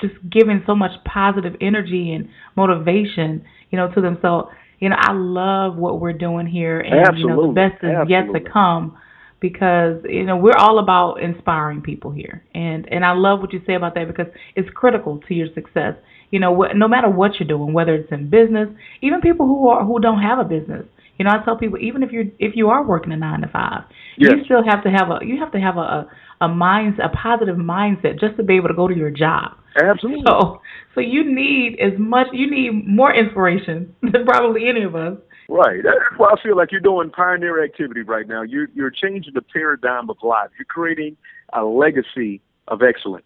just 0.02 0.14
giving 0.30 0.64
so 0.66 0.76
much 0.76 0.92
positive 1.06 1.54
energy 1.62 2.12
and 2.14 2.28
motivation, 2.58 3.44
you 3.70 3.78
know, 3.78 3.88
to 3.94 4.02
them. 4.02 4.18
So, 4.22 4.50
you 4.80 4.90
know, 4.90 4.96
I 4.98 5.14
love 5.14 5.76
what 5.78 6.00
we're 6.02 6.14
doing 6.14 6.48
here 6.48 6.80
and 6.80 7.08
Absolutely. 7.08 7.22
you 7.22 7.28
know 7.28 7.48
the 7.48 7.54
best 7.54 7.84
is 7.84 7.92
Absolutely. 7.92 8.12
yet 8.12 8.34
to 8.46 8.52
come 8.52 8.98
because 9.40 9.98
you 10.08 10.24
know 10.24 10.38
we're 10.38 10.58
all 10.58 10.80
about 10.80 11.16
inspiring 11.22 11.82
people 11.82 12.12
here 12.12 12.44
and 12.54 12.88
and 12.92 13.04
I 13.06 13.12
love 13.14 13.40
what 13.42 13.52
you 13.54 13.62
say 13.66 13.74
about 13.76 13.96
that 13.96 14.08
because 14.08 14.28
it's 14.56 14.70
critical 14.74 15.20
to 15.28 15.34
your 15.34 15.48
success 15.54 15.96
you 16.30 16.40
know 16.40 16.64
no 16.76 16.88
matter 16.88 17.10
what 17.10 17.40
you're 17.40 17.48
doing 17.48 17.74
whether 17.74 17.94
it's 17.96 18.12
in 18.12 18.30
business 18.30 18.70
even 19.02 19.20
people 19.22 19.46
who 19.48 19.68
are 19.68 19.84
who 19.86 20.00
don't 20.00 20.22
have 20.22 20.40
a 20.40 20.44
business 20.44 20.86
you 21.18 21.26
know 21.26 21.32
I 21.32 21.44
tell 21.44 21.58
people 21.58 21.80
even 21.80 22.04
if 22.04 22.12
you're 22.12 22.26
if 22.40 22.56
you 22.56 22.70
are 22.70 22.86
working 22.86 23.12
a 23.12 23.18
9 23.18 23.42
to 23.42 23.48
5 23.48 23.84
Yes. 24.18 24.34
you 24.38 24.46
still 24.46 24.64
have 24.64 24.84
to 24.84 24.90
have 24.90 25.10
a 25.10 25.26
you 25.26 25.40
have 25.40 25.52
to 25.54 25.60
have 25.60 25.78
a 25.78 26.08
a, 26.42 26.48
mind 26.48 27.00
a 27.00 27.10
positive 27.10 27.56
mindset 27.56 28.20
just 28.20 28.36
to 28.38 28.44
be 28.44 28.56
able 28.56 28.68
to 28.68 28.74
go 28.74 28.88
to 28.88 28.96
your 28.96 29.12
job 29.12 29.54
Absolutely. 29.82 30.24
so 30.28 30.62
so 30.94 31.02
you 31.02 31.24
need 31.24 31.80
as 31.80 31.94
much 31.98 32.28
you 32.34 32.50
need 32.50 32.88
more 32.88 33.14
inspiration 33.14 33.96
than 34.02 34.26
probably 34.26 34.68
any 34.68 34.84
of 34.84 34.96
us 34.96 35.18
Right. 35.52 35.82
That's 35.84 35.98
why 36.16 36.30
I 36.30 36.42
feel 36.42 36.56
like 36.56 36.72
you're 36.72 36.80
doing 36.80 37.10
pioneer 37.10 37.62
activity 37.62 38.04
right 38.04 38.26
now. 38.26 38.42
You're 38.42 38.70
you're 38.74 38.90
changing 38.90 39.34
the 39.34 39.42
paradigm 39.42 40.10
of 40.10 40.16
life. 40.24 40.50
You're 40.58 40.66
creating 40.66 41.18
a 41.52 41.62
legacy 41.62 42.40
of 42.70 42.82
excellence. 42.82 43.26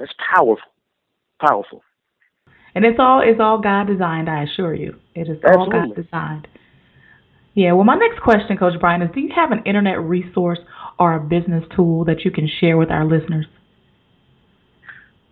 That's 0.00 0.12
powerful. 0.34 0.66
Powerful. 1.40 1.82
And 2.74 2.84
it's 2.84 2.98
all 2.98 3.22
it's 3.24 3.38
all 3.40 3.60
God 3.60 3.86
designed, 3.86 4.28
I 4.28 4.42
assure 4.42 4.74
you. 4.74 4.96
It 5.14 5.28
is 5.28 5.38
all 5.46 5.70
God 5.70 5.94
designed. 5.94 6.48
Yeah, 7.54 7.72
well 7.72 7.84
my 7.84 7.96
next 7.96 8.20
question, 8.22 8.56
Coach 8.56 8.74
Brian, 8.80 9.00
is 9.02 9.10
do 9.14 9.20
you 9.20 9.30
have 9.34 9.52
an 9.52 9.62
internet 9.64 10.00
resource 10.00 10.58
or 11.00 11.14
a 11.14 11.20
business 11.20 11.64
tool 11.74 12.04
that 12.04 12.24
you 12.24 12.30
can 12.30 12.46
share 12.60 12.76
with 12.76 12.90
our 12.90 13.06
listeners? 13.06 13.46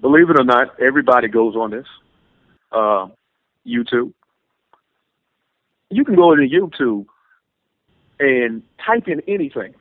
Believe 0.01 0.31
it 0.31 0.41
or 0.41 0.45
not, 0.45 0.81
everybody 0.81 1.29
goes 1.29 1.55
on 1.55 1.71
this. 1.71 1.87
Uh, 2.73 3.09
YouTube. 3.67 4.13
You 5.91 6.05
can 6.05 6.17
go 6.17 6.33
into 6.33 6.45
YouTube 6.45 7.07
and 8.19 8.63
type 8.85 9.09
in 9.09 9.21
anything. 9.29 9.75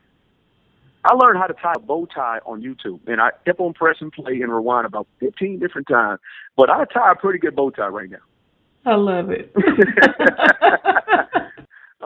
I 1.05 1.13
learned 1.13 1.39
how 1.39 1.47
to 1.47 1.53
tie 1.53 1.73
a 1.75 1.79
bow 1.79 2.05
tie 2.05 2.39
on 2.45 2.61
YouTube, 2.61 2.99
and 3.07 3.21
I 3.21 3.29
kept 3.45 3.61
on 3.61 3.73
pressing 3.73 4.11
play 4.11 4.41
and 4.41 4.53
rewind 4.53 4.85
about 4.85 5.07
15 5.21 5.59
different 5.59 5.87
times. 5.87 6.19
But 6.57 6.69
I 6.69 6.83
tie 6.85 7.13
a 7.13 7.15
pretty 7.15 7.39
good 7.39 7.55
bow 7.55 7.69
tie 7.69 7.87
right 7.87 8.09
now. 8.09 8.17
I 8.85 8.95
love 8.95 9.29
it. 9.29 9.53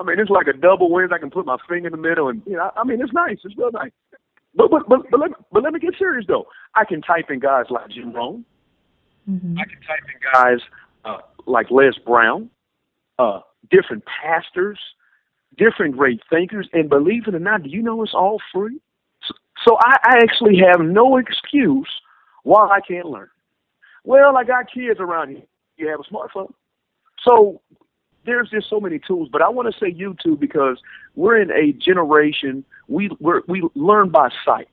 I 0.02 0.04
mean, 0.04 0.20
it's 0.20 0.30
like 0.32 0.48
a 0.48 0.54
double 0.54 0.90
wins. 0.92 1.12
I 1.14 1.20
can 1.20 1.30
put 1.30 1.46
my 1.46 1.58
finger 1.70 1.88
in 1.88 1.92
the 1.92 1.98
middle, 1.98 2.28
and 2.30 2.42
you 2.46 2.58
know, 2.58 2.72
I 2.76 2.84
mean, 2.84 3.02
it's 3.02 3.14
nice. 3.14 3.38
It's 3.44 3.56
real 3.58 3.72
nice. 3.72 3.92
But 4.56 4.72
but 4.72 4.90
but 4.90 5.02
but 5.12 5.20
let, 5.20 5.30
me- 5.30 5.36
but 5.52 5.64
let 5.64 5.74
me 5.74 5.80
get 5.80 5.94
serious 5.98 6.26
though. 6.28 6.48
I 6.76 6.86
can 6.86 7.02
type 7.02 7.30
in 7.30 7.40
guys 7.40 7.66
like 7.70 7.90
Jim 7.90 8.12
Rohn. 8.12 8.44
Mhm. 9.30 9.56
I 9.60 9.66
can 9.66 9.80
type 9.82 10.04
in 10.08 10.20
guys 10.34 10.60
uh, 11.06 11.20
like 11.46 11.70
Les 11.70 11.96
Brown, 12.06 12.50
uh, 13.20 13.42
different 13.70 14.04
pastors, 14.06 14.80
different 15.58 15.96
great 15.96 16.20
thinkers, 16.30 16.68
and 16.74 16.90
believe 16.90 17.28
it 17.28 17.36
or 17.36 17.40
not, 17.40 17.64
do 17.64 17.70
you 17.70 17.82
know 17.82 18.02
it's 18.04 18.14
all 18.16 18.40
free? 18.52 18.80
So, 19.28 19.34
so 19.66 19.78
I, 19.86 19.98
I 20.04 20.18
actually 20.24 20.58
have 20.58 20.82
no 20.86 21.18
excuse 21.18 21.90
why 22.44 22.68
I 22.68 22.80
can't 22.82 23.06
learn. 23.08 23.30
Well, 24.04 24.36
I 24.36 24.44
got 24.44 24.72
kids 24.74 25.00
around 25.00 25.30
here. 25.30 25.44
You 25.78 25.88
have 25.90 26.00
a 26.00 26.14
smartphone, 26.14 26.52
so 27.28 27.62
there's 28.26 28.50
just 28.50 28.70
so 28.70 28.80
many 28.80 29.00
tools. 29.00 29.30
But 29.32 29.42
I 29.42 29.50
want 29.50 29.74
to 29.74 29.80
say 29.80 29.92
YouTube 29.92 30.40
because 30.40 30.80
we're 31.16 31.42
in 31.42 31.52
a 31.52 31.74
generation 31.74 32.64
we 32.88 33.10
we're, 33.20 33.42
we 33.48 33.64
learn 33.76 34.10
by 34.10 34.30
sight. 34.46 34.68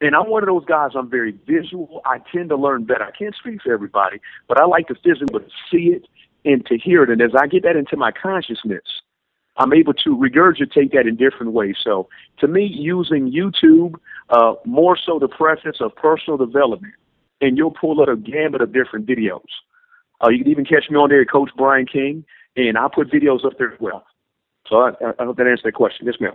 And 0.00 0.14
I'm 0.14 0.30
one 0.30 0.42
of 0.42 0.46
those 0.46 0.64
guys. 0.64 0.92
I'm 0.94 1.10
very 1.10 1.32
visual. 1.46 2.00
I 2.04 2.18
tend 2.32 2.50
to 2.50 2.56
learn 2.56 2.84
better. 2.84 3.04
I 3.04 3.10
can't 3.10 3.34
speak 3.34 3.62
for 3.62 3.72
everybody, 3.72 4.20
but 4.46 4.60
I 4.60 4.64
like 4.64 4.86
to 4.88 4.94
physically 4.94 5.44
see 5.70 5.88
it 5.88 6.06
and 6.44 6.64
to 6.66 6.78
hear 6.78 7.02
it. 7.02 7.10
And 7.10 7.20
as 7.20 7.32
I 7.38 7.48
get 7.48 7.64
that 7.64 7.76
into 7.76 7.96
my 7.96 8.12
consciousness, 8.12 8.84
I'm 9.56 9.72
able 9.72 9.94
to 9.94 10.16
regurgitate 10.16 10.92
that 10.92 11.06
in 11.08 11.16
different 11.16 11.52
ways. 11.52 11.76
So 11.82 12.08
to 12.38 12.46
me, 12.46 12.64
using 12.64 13.32
YouTube, 13.32 13.96
uh, 14.30 14.54
more 14.64 14.96
so 14.96 15.18
the 15.18 15.26
preface 15.26 15.78
of 15.80 15.96
personal 15.96 16.36
development, 16.36 16.94
and 17.40 17.58
you'll 17.58 17.72
pull 17.72 18.00
out 18.00 18.08
a 18.08 18.16
gambit 18.16 18.60
of 18.60 18.72
different 18.72 19.04
videos. 19.06 19.42
Uh, 20.22 20.28
you 20.28 20.38
can 20.42 20.50
even 20.50 20.64
catch 20.64 20.88
me 20.90 20.96
on 20.96 21.08
there, 21.08 21.24
Coach 21.24 21.50
Brian 21.56 21.86
King, 21.86 22.24
and 22.66 22.76
I 22.76 22.88
put 22.92 23.10
videos 23.10 23.44
up 23.44 23.52
there 23.58 23.72
as 23.72 23.80
well. 23.80 24.04
So 24.68 24.76
I, 24.76 24.90
I 25.18 25.24
hope 25.24 25.36
that 25.36 25.46
answers 25.46 25.62
that 25.64 25.74
question. 25.74 26.06
Yes, 26.06 26.16
ma'am. 26.20 26.32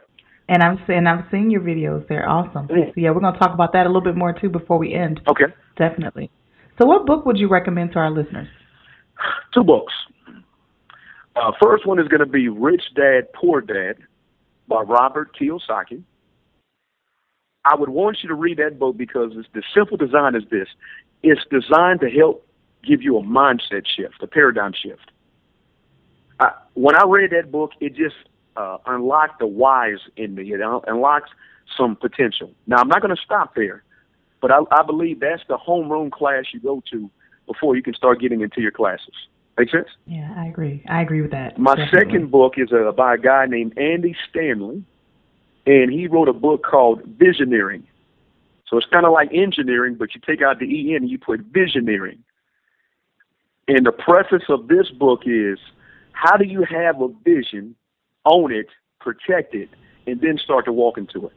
and 0.48 0.64
I'm 0.64 0.80
and 0.88 1.08
I've 1.08 1.26
seen 1.32 1.50
your 1.52 1.62
videos. 1.62 2.08
They're 2.08 2.28
awesome. 2.28 2.68
So 2.70 2.76
yeah, 2.96 3.12
we're 3.12 3.20
gonna 3.20 3.38
talk 3.38 3.54
about 3.54 3.74
that 3.74 3.86
a 3.86 3.90
little 3.90 4.02
bit 4.02 4.16
more 4.16 4.34
too 4.34 4.50
before 4.50 4.78
we 4.78 4.94
end. 4.94 5.22
Okay. 5.28 5.46
Definitely. 5.78 6.32
So 6.80 6.86
what 6.86 7.06
book 7.06 7.26
would 7.26 7.38
you 7.38 7.50
recommend 7.50 7.92
to 7.94 8.00
our 8.00 8.12
listeners? 8.12 8.48
two 9.54 9.64
books. 9.64 9.94
Uh, 11.36 11.52
first 11.62 11.86
one 11.86 12.00
is 12.00 12.08
going 12.08 12.20
to 12.20 12.26
be 12.26 12.48
Rich 12.48 12.84
Dad 12.96 13.32
Poor 13.34 13.62
Dad 13.62 13.96
by 14.68 14.82
Robert 14.82 15.36
Kiyosaki. 15.40 16.04
I 17.66 17.76
would 17.76 17.90
want 17.90 18.18
you 18.22 18.30
to 18.30 18.36
read 18.36 18.58
that 18.58 18.78
book 18.78 18.98
because 18.98 19.32
it's, 19.36 19.48
the 19.54 19.64
simple 19.74 19.98
design 19.98 20.36
is 20.36 20.44
this: 20.52 20.68
it's 21.24 21.42
designed 21.50 22.02
to 22.02 22.10
help 22.10 22.46
give 22.86 23.02
you 23.02 23.18
a 23.18 23.24
mindset 23.24 23.84
shift, 23.96 24.22
a 24.22 24.28
paradigm 24.28 24.74
shift. 24.74 25.12
I, 26.40 26.52
when 26.74 26.96
I 26.96 27.04
read 27.06 27.32
that 27.32 27.52
book, 27.52 27.72
it 27.80 27.96
just 27.96 28.16
uh, 28.56 28.78
unlocked 28.86 29.40
the 29.40 29.48
whys 29.48 30.00
in 30.18 30.36
me. 30.36 30.54
It 30.54 30.62
un- 30.62 30.82
unlocked 30.88 31.30
some 31.78 31.96
potential. 31.96 32.52
Now, 32.68 32.78
I'm 32.78 32.88
not 32.88 33.02
going 33.02 33.16
to 33.16 33.22
stop 33.22 33.56
there, 33.56 33.84
but 34.42 34.52
I, 34.52 34.60
I 34.72 34.84
believe 34.84 35.20
that's 35.20 35.44
the 35.48 35.58
homeroom 35.58 36.12
class 36.12 36.46
you 36.54 36.60
go 36.60 36.84
to 36.92 37.10
before 37.48 37.76
you 37.76 37.84
can 37.84 37.94
start 37.94 38.20
getting 38.20 38.42
into 38.42 38.62
your 38.62 38.72
classes. 38.72 39.14
Make 39.58 39.70
sense? 39.70 39.88
Yeah, 40.08 40.34
I 40.36 40.48
agree. 40.48 40.84
I 40.90 41.02
agree 41.02 41.22
with 41.22 41.32
that. 41.32 41.60
My 41.60 41.76
Definitely. 41.76 42.00
second 42.00 42.32
book 42.32 42.54
is 42.58 42.72
uh, 42.72 42.92
by 42.92 43.16
a 43.16 43.18
guy 43.18 43.46
named 43.46 43.78
Andy 43.78 44.16
Stanley, 44.30 44.84
and 45.66 45.92
he 45.92 46.08
wrote 46.08 46.28
a 46.28 46.34
book 46.34 46.64
called 46.64 47.04
Visioneering. 47.18 47.84
So 48.68 48.78
it's 48.78 48.88
kind 48.88 49.06
of 49.06 49.14
like 49.14 49.30
engineering, 49.32 49.96
but 49.96 50.16
you 50.16 50.22
take 50.26 50.42
out 50.42 50.58
the 50.58 50.66
E 50.66 50.96
N 50.96 51.04
and 51.04 51.10
you 51.10 51.20
put 51.20 51.52
visioneering. 51.54 52.18
And 53.68 53.86
the 53.86 53.92
preface 53.92 54.44
of 54.50 54.68
this 54.68 54.90
book 54.90 55.22
is 55.26 55.60
how 56.14 56.38
do 56.38 56.46
you 56.46 56.66
have 56.70 57.02
a 57.02 57.10
vision, 57.24 57.76
own 58.26 58.54
it, 58.54 58.68
protect 59.00 59.54
it, 59.54 59.70
and 60.08 60.22
then 60.22 60.38
start 60.38 60.66
to 60.66 60.72
walk 60.72 60.98
into 60.98 61.28
it? 61.28 61.34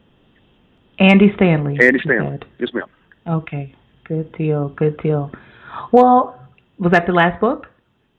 Andy 0.99 1.31
Stanley. 1.35 1.77
Andy 1.81 1.99
Stanley. 2.03 2.39
Yes, 2.59 2.69
ma'am. 2.73 2.87
Okay. 3.27 3.75
Good 4.05 4.31
deal. 4.37 4.69
Good 4.69 4.97
deal. 4.97 5.31
Well, 5.91 6.39
Was 6.79 6.91
that 6.91 7.05
the 7.07 7.13
last 7.13 7.41
book? 7.41 7.67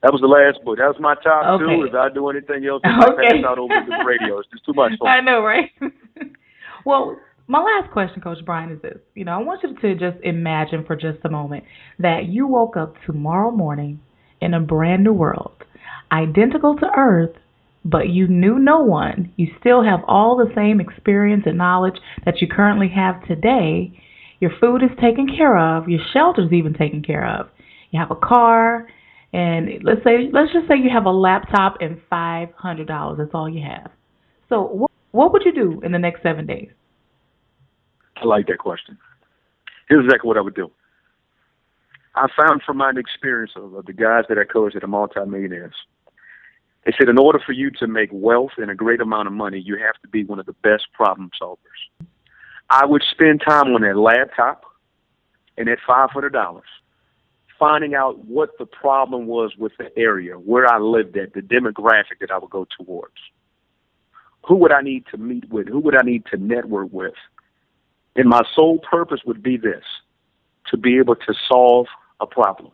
That 0.03 0.13
was 0.13 0.21
the 0.21 0.29
last 0.29 0.65
book. 0.65 0.79
That 0.79 0.87
was 0.87 0.97
my 1.01 1.17
top 1.17 1.61
okay. 1.61 1.65
two. 1.65 1.85
If 1.85 1.95
I 1.95 2.09
do 2.13 2.29
anything 2.29 2.65
else, 2.67 2.83
I 2.85 3.05
okay. 3.09 3.41
pass 3.41 3.45
out 3.45 3.59
over 3.59 3.75
the 3.75 4.05
radio. 4.07 4.39
It's 4.39 4.49
just 4.51 4.65
too 4.65 4.73
much. 4.73 4.93
I 5.05 5.21
know, 5.21 5.43
right? 5.43 5.71
well, 6.85 7.19
my 7.49 7.61
last 7.61 7.91
question, 7.93 8.21
Coach 8.21 8.39
Brian, 8.45 8.71
is 8.71 8.81
this. 8.81 8.99
You 9.15 9.25
know, 9.25 9.33
I 9.33 9.39
want 9.39 9.63
you 9.65 9.75
to 9.75 9.95
just 9.97 10.23
imagine 10.23 10.85
for 10.85 10.95
just 10.95 11.19
a 11.25 11.29
moment 11.29 11.65
that 11.99 12.27
you 12.27 12.47
woke 12.47 12.77
up 12.77 12.95
tomorrow 13.07 13.51
morning 13.51 14.01
in 14.41 14.55
a 14.55 14.61
brand 14.61 15.03
new 15.03 15.13
world, 15.13 15.65
identical 16.13 16.77
to 16.77 16.87
Earth, 16.97 17.37
but 17.85 18.09
you 18.09 18.29
knew 18.29 18.59
no 18.59 18.81
one. 18.81 19.33
You 19.37 19.49
still 19.61 19.83
have 19.83 20.01
all 20.07 20.37
the 20.37 20.53
same 20.55 20.81
experience 20.81 21.45
and 21.47 21.59
knowledge 21.59 21.99
that 22.25 22.41
you 22.41 22.49
currently 22.49 22.89
have 22.95 23.27
today. 23.27 23.99
Your 24.41 24.51
food 24.61 24.83
is 24.83 24.91
taken 25.01 25.29
care 25.37 25.59
of. 25.59 25.89
Your 25.89 26.01
shelter 26.13 26.43
is 26.43 26.53
even 26.53 26.75
taken 26.75 27.03
care 27.03 27.27
of. 27.27 27.49
You 27.91 28.01
have 28.01 28.11
a 28.11 28.17
car, 28.17 28.89
and 29.33 29.83
let's 29.83 30.05
say 30.05 30.29
let's 30.33 30.53
just 30.53 30.69
say 30.69 30.77
you 30.77 30.91
have 30.93 31.07
a 31.07 31.11
laptop 31.11 31.79
and 31.81 32.01
five 32.11 32.49
hundred 32.57 32.87
dollars. 32.87 33.19
That's 33.19 33.31
all 33.35 33.49
you 33.49 33.65
have. 33.67 33.91
So 34.49 34.63
what 34.63 34.91
what 35.13 35.33
would 35.33 35.43
you 35.45 35.53
do 35.53 35.81
in 35.83 35.93
the 35.93 35.99
next 35.99 36.23
seven 36.23 36.47
days? 36.47 36.71
I 38.17 38.25
like 38.25 38.47
that 38.49 38.59
question. 38.59 38.99
Here's 39.89 40.05
exactly 40.05 40.29
what 40.29 40.37
I 40.37 40.41
would 40.41 40.55
do. 40.55 40.71
I 42.15 42.27
found 42.37 42.63
from 42.67 42.79
my 42.79 42.93
experience 42.97 43.53
of, 43.57 43.75
of 43.75 43.87
the 43.87 43.93
guys 43.93 44.25
that 44.29 44.39
I 44.39 44.45
coached 44.45 44.75
that 44.75 44.85
are 44.85 44.89
multimillionaires, 44.89 45.75
they 46.89 46.95
said 46.99 47.11
in 47.11 47.19
order 47.19 47.39
for 47.39 47.53
you 47.53 47.71
to 47.73 47.87
make 47.87 48.09
wealth 48.11 48.53
and 48.57 48.71
a 48.71 48.75
great 48.75 49.03
amount 49.03 49.29
of 49.29 49.35
money, 49.35 49.59
you 49.59 49.77
have 49.77 50.01
to 50.01 50.09
be 50.09 50.25
one 50.25 50.39
of 50.39 50.47
the 50.47 50.55
best 50.63 50.87
problem 50.95 51.31
solvers. 51.39 52.07
I 52.71 52.87
would 52.87 53.03
spend 53.11 53.43
time 53.47 53.75
on 53.75 53.83
that 53.83 53.99
laptop 53.99 54.65
and 55.59 55.69
hundred 55.87 56.33
dollars, 56.33 56.65
finding 57.59 57.95
out 57.95 58.25
what 58.25 58.57
the 58.59 58.65
problem 58.65 59.27
was 59.27 59.53
with 59.59 59.73
the 59.77 59.91
area, 59.99 60.39
where 60.39 60.67
I 60.67 60.79
lived 60.79 61.19
at, 61.19 61.35
the 61.35 61.43
demographic 61.43 62.21
that 62.21 62.31
I 62.31 62.39
would 62.39 62.49
go 62.49 62.67
towards. 62.79 63.19
Who 64.47 64.57
would 64.57 64.73
I 64.73 64.81
need 64.81 65.05
to 65.11 65.19
meet 65.19 65.51
with? 65.51 65.69
Who 65.69 65.81
would 65.81 65.95
I 65.95 66.03
need 66.03 66.25
to 66.31 66.39
network 66.39 66.89
with? 66.91 67.13
And 68.17 68.31
my 68.31 68.41
sole 68.55 68.79
purpose 68.79 69.21
would 69.27 69.43
be 69.43 69.59
this 69.59 69.85
to 70.71 70.79
be 70.79 70.97
able 70.97 71.17
to 71.17 71.35
solve 71.53 71.87
a 72.19 72.27
problem. 72.27 72.73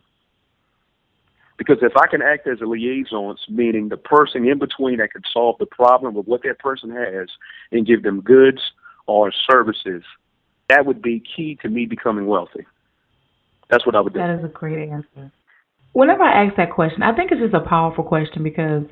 Because 1.57 1.79
if 1.83 1.93
I 1.97 2.07
can 2.09 2.21
act 2.21 2.49
as 2.49 2.61
a 2.61 2.67
liaison, 2.67 3.37
meaning 3.49 3.89
the 3.89 3.97
person 3.97 4.47
in 4.47 4.59
between 4.59 4.99
that 4.99 5.13
can 5.13 5.23
solve 5.33 5.57
the 5.59 5.67
problem 5.67 6.17
of 6.17 6.27
what 6.27 6.43
that 6.43 6.59
person 6.59 6.91
has 6.91 7.29
and 7.71 7.87
give 7.87 8.03
them 8.03 8.21
goods 8.21 8.61
or 9.07 9.33
services, 9.49 10.03
that 10.69 10.85
would 10.85 11.01
be 11.01 11.23
key 11.37 11.57
to 11.63 11.69
me 11.69 11.87
becoming 11.87 12.27
wealthy. 12.27 12.67
That's 13.71 13.87
what 13.87 13.95
I 13.95 14.01
would 14.01 14.13
do. 14.13 14.19
That 14.19 14.39
is 14.39 14.45
a 14.45 14.49
great 14.49 14.89
answer. 14.89 15.33
Whenever 15.93 16.25
I 16.25 16.45
ask 16.45 16.57
that 16.57 16.73
question, 16.73 17.03
I 17.03 17.15
think 17.15 17.31
it's 17.31 17.41
just 17.41 17.55
a 17.55 17.69
powerful 17.69 18.03
question 18.03 18.43
because, 18.43 18.83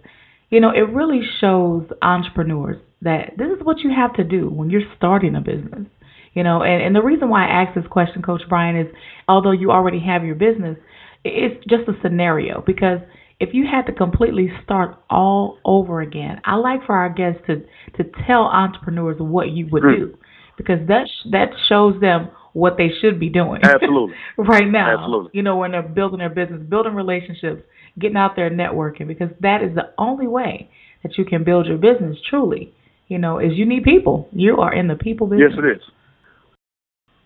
you 0.50 0.60
know, 0.60 0.70
it 0.70 0.92
really 0.92 1.20
shows 1.40 1.84
entrepreneurs 2.00 2.80
that 3.02 3.32
this 3.36 3.48
is 3.48 3.64
what 3.64 3.80
you 3.80 3.90
have 3.90 4.14
to 4.14 4.24
do 4.24 4.48
when 4.48 4.70
you're 4.70 4.82
starting 4.96 5.34
a 5.34 5.40
business. 5.40 5.88
You 6.34 6.42
know, 6.44 6.62
and, 6.62 6.82
and 6.82 6.96
the 6.96 7.02
reason 7.02 7.28
why 7.28 7.46
I 7.46 7.62
ask 7.62 7.74
this 7.74 7.86
question, 7.90 8.22
Coach 8.22 8.42
Brian, 8.48 8.76
is 8.76 8.86
although 9.28 9.50
you 9.50 9.70
already 9.70 10.00
have 10.00 10.24
your 10.24 10.34
business, 10.34 10.78
it's 11.24 11.64
just 11.66 11.88
a 11.88 11.92
scenario 12.02 12.62
because 12.66 13.00
if 13.40 13.50
you 13.54 13.66
had 13.66 13.86
to 13.86 13.92
completely 13.92 14.50
start 14.64 14.96
all 15.10 15.58
over 15.64 16.00
again, 16.00 16.40
I 16.44 16.56
like 16.56 16.84
for 16.86 16.94
our 16.96 17.08
guests 17.10 17.42
to 17.46 17.56
to 17.96 18.10
tell 18.26 18.42
entrepreneurs 18.42 19.18
what 19.20 19.50
you 19.50 19.66
would 19.72 19.82
Mm. 19.82 19.96
do 19.96 20.18
because 20.56 20.86
that 20.88 21.08
sh- 21.08 21.28
that 21.30 21.50
shows 21.68 22.00
them 22.00 22.28
what 22.52 22.76
they 22.76 22.90
should 23.00 23.18
be 23.18 23.28
doing. 23.28 23.60
Absolutely. 23.64 24.14
right 24.36 24.68
now. 24.68 24.98
Absolutely. 24.98 25.30
You 25.32 25.42
know, 25.42 25.56
when 25.56 25.72
they're 25.72 25.82
building 25.82 26.18
their 26.18 26.28
business, 26.28 26.60
building 26.68 26.94
relationships, 26.94 27.62
getting 27.98 28.16
out 28.16 28.36
there 28.36 28.50
networking 28.50 29.06
because 29.08 29.30
that 29.40 29.62
is 29.62 29.74
the 29.74 29.90
only 29.98 30.26
way 30.26 30.68
that 31.02 31.16
you 31.18 31.24
can 31.24 31.44
build 31.44 31.66
your 31.66 31.78
business 31.78 32.16
truly. 32.28 32.72
You 33.08 33.18
know, 33.18 33.38
is 33.38 33.52
you 33.54 33.66
need 33.66 33.82
people. 33.84 34.28
You 34.32 34.58
are 34.58 34.72
in 34.72 34.86
the 34.88 34.94
people 34.94 35.26
business. 35.26 35.52
Yes, 35.56 35.64
it 35.64 35.76
is. 35.76 35.82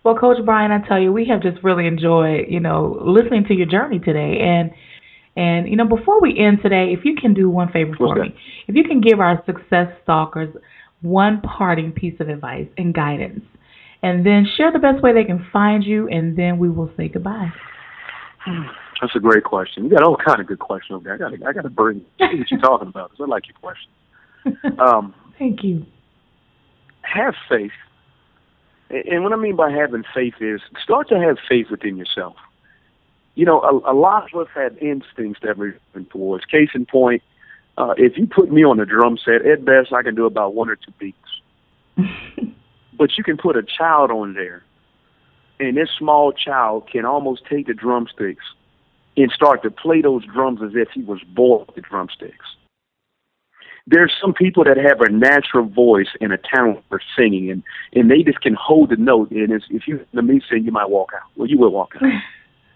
Well, 0.07 0.15
Coach 0.15 0.37
Brian, 0.45 0.71
I 0.71 0.79
tell 0.87 0.97
you, 0.97 1.11
we 1.11 1.25
have 1.27 1.41
just 1.41 1.61
really 1.65 1.85
enjoyed, 1.85 2.45
you 2.47 2.61
know, 2.61 2.97
listening 3.05 3.43
to 3.49 3.53
your 3.53 3.65
journey 3.65 3.99
today. 3.99 4.39
And 4.39 4.71
and 5.35 5.67
you 5.67 5.75
know, 5.75 5.85
before 5.85 6.21
we 6.21 6.39
end 6.39 6.59
today, 6.63 6.93
if 6.97 7.03
you 7.03 7.13
can 7.13 7.33
do 7.33 7.49
one 7.49 7.69
favor 7.73 7.93
for 7.97 8.07
What's 8.07 8.21
me, 8.21 8.35
if 8.69 8.75
you 8.75 8.85
can 8.85 9.01
give 9.01 9.19
our 9.19 9.43
success 9.45 9.89
stalkers 10.03 10.55
one 11.01 11.41
parting 11.41 11.91
piece 11.91 12.13
of 12.21 12.29
advice 12.29 12.69
and 12.77 12.93
guidance, 12.93 13.43
and 14.01 14.25
then 14.25 14.47
share 14.55 14.71
the 14.71 14.79
best 14.79 15.03
way 15.03 15.11
they 15.13 15.25
can 15.25 15.45
find 15.51 15.83
you, 15.83 16.07
and 16.07 16.37
then 16.37 16.57
we 16.57 16.69
will 16.69 16.89
say 16.95 17.09
goodbye. 17.09 17.51
That's 19.01 19.13
a 19.13 19.19
great 19.19 19.43
question. 19.43 19.83
You 19.83 19.89
got 19.89 20.03
all 20.03 20.15
kind 20.25 20.39
of 20.39 20.47
good 20.47 20.59
questions 20.59 20.95
over 20.95 21.03
there. 21.03 21.15
I 21.15 21.17
got 21.17 21.49
I 21.49 21.51
got 21.51 21.63
to 21.63 21.69
bring 21.69 22.05
what 22.17 22.49
you're 22.49 22.61
talking 22.61 22.87
about. 22.87 23.09
'cause 23.09 23.19
I 23.19 23.25
like 23.25 23.43
your 23.49 23.57
question. 23.59 23.91
Um, 24.79 25.13
Thank 25.37 25.65
you. 25.65 25.85
have 27.01 27.33
faith, 27.49 27.71
and 28.89 29.23
what 29.23 29.33
I 29.33 29.35
mean 29.35 29.55
by 29.55 29.71
having 29.71 30.03
faith 30.13 30.35
is 30.39 30.61
start 30.81 31.09
to 31.09 31.19
have 31.19 31.37
faith 31.47 31.67
within 31.69 31.97
yourself. 31.97 32.35
You 33.35 33.45
know, 33.45 33.61
a, 33.61 33.91
a 33.91 33.95
lot 33.95 34.33
of 34.33 34.41
us 34.41 34.47
have 34.55 34.77
instincts 34.79 35.41
that 35.43 35.57
we're 35.57 35.79
towards. 36.09 36.45
Case 36.45 36.69
in 36.73 36.85
point, 36.85 37.21
uh, 37.77 37.93
if 37.97 38.17
you 38.17 38.27
put 38.27 38.51
me 38.51 38.63
on 38.63 38.79
a 38.79 38.85
drum 38.85 39.17
set, 39.23 39.45
at 39.45 39.63
best 39.65 39.93
I 39.93 40.01
can 40.01 40.15
do 40.15 40.25
about 40.25 40.55
one 40.55 40.69
or 40.69 40.75
two 40.75 40.93
beats. 40.99 41.17
But 42.97 43.15
you 43.15 43.23
can 43.23 43.37
put 43.37 43.55
a 43.55 43.61
child 43.61 44.09
on 44.09 44.33
there, 44.33 44.63
and 45.59 45.77
this 45.77 45.89
small 45.99 46.31
child 46.31 46.89
can 46.91 47.05
almost 47.05 47.43
take 47.47 47.67
the 47.67 47.75
drumsticks 47.75 48.43
and 49.15 49.31
start 49.31 49.61
to 49.63 49.69
play 49.69 50.01
those 50.01 50.25
drums 50.25 50.61
as 50.63 50.71
if 50.73 50.89
he 50.95 51.01
was 51.01 51.21
born 51.21 51.65
with 51.67 51.75
the 51.75 51.81
drumsticks. 51.81 52.45
There's 53.89 54.11
some 54.21 54.33
people 54.33 54.65
that 54.65 54.75
have 54.75 54.99
a 54.99 55.09
natural 55.09 55.65
voice 55.65 56.09
and 56.19 56.33
a 56.33 56.37
talent 56.37 56.83
for 56.89 57.01
singing, 57.17 57.49
and 57.49 57.63
and 57.93 58.11
they 58.11 58.21
just 58.21 58.41
can 58.41 58.53
hold 58.53 58.89
the 58.89 58.97
note. 58.97 59.31
And 59.31 59.51
it's, 59.51 59.65
if 59.69 59.87
you 59.87 60.05
let 60.13 60.25
me 60.25 60.41
sing, 60.49 60.65
you 60.65 60.71
might 60.71 60.89
walk 60.89 61.11
out. 61.15 61.29
Well, 61.35 61.49
you 61.49 61.57
will 61.57 61.71
walk 61.71 61.93
out. 61.95 62.11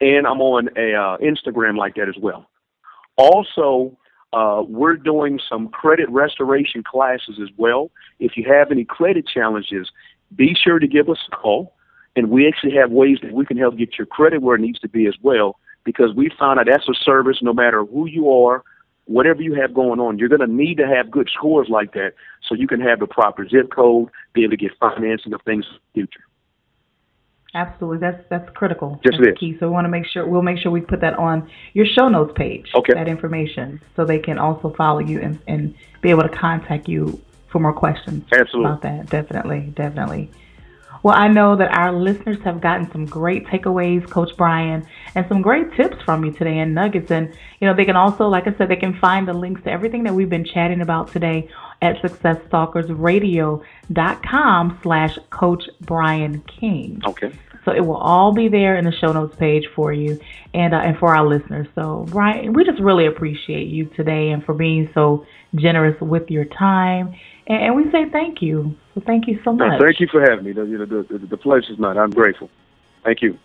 And 0.00 0.26
I'm 0.26 0.40
on 0.40 0.68
a 0.76 0.94
uh, 0.94 1.16
Instagram 1.18 1.76
like 1.76 1.94
that 1.96 2.08
as 2.08 2.16
well. 2.20 2.48
Also, 3.16 3.96
uh, 4.32 4.62
we're 4.66 4.96
doing 4.96 5.38
some 5.48 5.68
credit 5.68 6.08
restoration 6.10 6.82
classes 6.82 7.38
as 7.42 7.48
well. 7.56 7.90
If 8.18 8.36
you 8.36 8.44
have 8.50 8.70
any 8.70 8.84
credit 8.84 9.26
challenges, 9.26 9.90
be 10.34 10.54
sure 10.54 10.78
to 10.78 10.86
give 10.86 11.08
us 11.08 11.18
a 11.30 11.36
call. 11.36 11.74
And 12.16 12.30
we 12.30 12.46
actually 12.46 12.74
have 12.76 12.90
ways 12.90 13.18
that 13.22 13.32
we 13.32 13.46
can 13.46 13.56
help 13.56 13.76
get 13.76 13.98
your 13.98 14.06
credit 14.06 14.42
where 14.42 14.56
it 14.56 14.60
needs 14.60 14.78
to 14.80 14.88
be 14.88 15.06
as 15.06 15.14
well, 15.22 15.58
because 15.84 16.14
we 16.14 16.30
found 16.38 16.58
out 16.60 16.66
that's 16.70 16.88
a 16.88 16.94
service 16.94 17.38
no 17.42 17.52
matter 17.52 17.84
who 17.84 18.06
you 18.06 18.30
are, 18.30 18.62
whatever 19.06 19.42
you 19.42 19.54
have 19.54 19.74
going 19.74 19.98
on, 19.98 20.18
you're 20.18 20.28
going 20.28 20.40
to 20.40 20.46
need 20.46 20.76
to 20.76 20.86
have 20.86 21.10
good 21.10 21.28
scores 21.32 21.68
like 21.68 21.92
that 21.92 22.12
so 22.46 22.54
you 22.54 22.66
can 22.66 22.80
have 22.80 23.00
the 23.00 23.06
proper 23.06 23.48
zip 23.48 23.70
code, 23.74 24.08
be 24.32 24.42
able 24.44 24.50
to 24.50 24.56
get 24.56 24.72
financing 24.78 25.32
of 25.32 25.40
things 25.42 25.64
in 25.68 25.74
the 25.74 25.80
future. 25.94 26.24
Absolutely, 27.54 27.98
that's 27.98 28.24
that's 28.30 28.48
critical. 28.56 28.98
Yes, 29.04 29.20
that's 29.20 29.38
key. 29.38 29.56
So 29.58 29.66
we 29.68 29.74
want 29.74 29.84
to 29.84 29.90
make 29.90 30.06
sure 30.06 30.26
we'll 30.26 30.40
make 30.40 30.58
sure 30.58 30.72
we 30.72 30.80
put 30.80 31.00
that 31.02 31.18
on 31.18 31.50
your 31.74 31.84
show 31.84 32.08
notes 32.08 32.32
page. 32.34 32.70
Okay. 32.74 32.94
That 32.94 33.08
information, 33.08 33.80
so 33.94 34.06
they 34.06 34.18
can 34.18 34.38
also 34.38 34.70
follow 34.70 35.00
you 35.00 35.20
and 35.20 35.38
and 35.46 35.74
be 36.00 36.08
able 36.08 36.22
to 36.22 36.30
contact 36.30 36.88
you 36.88 37.20
for 37.48 37.58
more 37.58 37.74
questions. 37.74 38.24
Absolutely. 38.32 38.70
About 38.70 38.82
that, 38.82 39.10
definitely, 39.10 39.72
definitely. 39.74 40.30
Well, 41.02 41.16
I 41.16 41.28
know 41.28 41.56
that 41.56 41.72
our 41.72 41.90
listeners 41.92 42.36
have 42.44 42.60
gotten 42.60 42.92
some 42.92 43.06
great 43.06 43.46
takeaways, 43.46 44.06
Coach 44.08 44.36
Brian, 44.36 44.86
and 45.14 45.26
some 45.28 45.42
great 45.42 45.72
tips 45.74 45.96
from 46.04 46.24
you 46.24 46.32
today 46.32 46.58
and 46.58 46.74
nuggets. 46.74 47.10
And, 47.10 47.34
you 47.60 47.66
know, 47.66 47.74
they 47.74 47.84
can 47.84 47.96
also, 47.96 48.28
like 48.28 48.46
I 48.46 48.54
said, 48.56 48.68
they 48.68 48.76
can 48.76 48.96
find 48.98 49.26
the 49.26 49.32
links 49.32 49.64
to 49.64 49.70
everything 49.70 50.04
that 50.04 50.14
we've 50.14 50.30
been 50.30 50.44
chatting 50.44 50.80
about 50.80 51.08
today 51.08 51.48
at 51.80 52.00
successstalkersradio.com 52.02 54.78
slash 54.82 55.18
Coach 55.30 55.64
Brian 55.80 56.40
King. 56.42 57.00
Okay. 57.04 57.32
So 57.64 57.72
it 57.72 57.84
will 57.84 57.96
all 57.96 58.32
be 58.32 58.48
there 58.48 58.76
in 58.76 58.84
the 58.84 58.92
show 58.92 59.12
notes 59.12 59.36
page 59.36 59.66
for 59.74 59.92
you 59.92 60.20
and 60.52 60.74
uh, 60.74 60.78
and 60.78 60.98
for 60.98 61.14
our 61.14 61.24
listeners. 61.24 61.68
So 61.76 62.06
Brian, 62.08 62.54
we 62.54 62.64
just 62.64 62.80
really 62.80 63.06
appreciate 63.06 63.68
you 63.68 63.84
today 63.96 64.30
and 64.30 64.44
for 64.44 64.52
being 64.52 64.90
so 64.94 65.24
generous 65.54 66.00
with 66.00 66.28
your 66.28 66.44
time. 66.44 67.14
And, 67.46 67.62
and 67.64 67.76
we 67.76 67.84
say 67.90 68.08
thank 68.10 68.40
you. 68.40 68.76
So 68.94 69.02
thank 69.06 69.26
you 69.26 69.38
so 69.44 69.52
No, 69.52 69.66
much. 69.68 69.80
thank 69.80 70.00
you 70.00 70.08
for 70.10 70.20
having 70.20 70.44
me. 70.44 70.52
The, 70.52 70.64
you 70.64 70.78
know, 70.78 70.86
the, 70.86 71.06
the, 71.18 71.26
the 71.26 71.36
pleasure's 71.36 71.78
mine. 71.78 71.96
I'm 71.98 72.10
grateful. 72.10 72.50
Thank 73.04 73.22
you. 73.22 73.38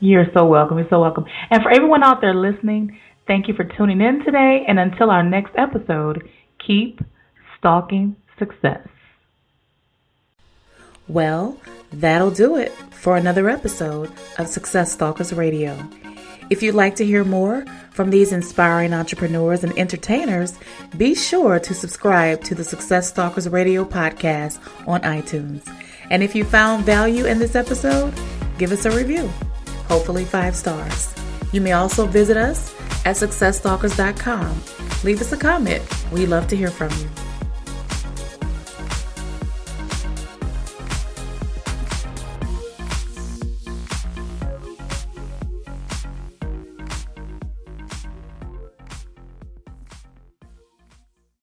You're 0.00 0.26
so 0.34 0.46
welcome. 0.46 0.78
You're 0.78 0.88
so 0.88 1.00
welcome. 1.00 1.24
And 1.50 1.62
for 1.62 1.70
everyone 1.70 2.02
out 2.02 2.20
there 2.20 2.34
listening, 2.34 2.98
thank 3.26 3.48
you 3.48 3.54
for 3.54 3.64
tuning 3.64 4.00
in 4.00 4.24
today. 4.24 4.64
And 4.66 4.78
until 4.78 5.10
our 5.10 5.22
next 5.22 5.52
episode, 5.56 6.28
keep 6.66 7.00
stalking 7.58 8.16
success. 8.38 8.86
Well, 11.06 11.58
that'll 11.92 12.30
do 12.30 12.56
it 12.56 12.70
for 12.92 13.16
another 13.16 13.50
episode 13.50 14.10
of 14.38 14.46
Success 14.46 14.92
Stalkers 14.92 15.32
Radio. 15.32 15.76
If 16.50 16.64
you'd 16.64 16.74
like 16.74 16.96
to 16.96 17.06
hear 17.06 17.24
more 17.24 17.64
from 17.92 18.10
these 18.10 18.32
inspiring 18.32 18.92
entrepreneurs 18.92 19.62
and 19.62 19.76
entertainers, 19.78 20.58
be 20.96 21.14
sure 21.14 21.60
to 21.60 21.74
subscribe 21.74 22.42
to 22.42 22.56
the 22.56 22.64
Success 22.64 23.08
Stalkers 23.08 23.48
Radio 23.48 23.84
podcast 23.84 24.58
on 24.88 25.00
iTunes. 25.02 25.62
And 26.10 26.24
if 26.24 26.34
you 26.34 26.44
found 26.44 26.84
value 26.84 27.24
in 27.24 27.38
this 27.38 27.54
episode, 27.54 28.12
give 28.58 28.72
us 28.72 28.84
a 28.84 28.90
review, 28.90 29.28
hopefully 29.86 30.24
five 30.24 30.56
stars. 30.56 31.14
You 31.52 31.60
may 31.60 31.72
also 31.72 32.04
visit 32.04 32.36
us 32.36 32.74
at 33.04 33.14
successstalkers.com. 33.14 34.62
Leave 35.04 35.20
us 35.20 35.32
a 35.32 35.36
comment. 35.36 35.84
We'd 36.10 36.26
love 36.26 36.48
to 36.48 36.56
hear 36.56 36.70
from 36.70 36.90
you. 36.98 37.29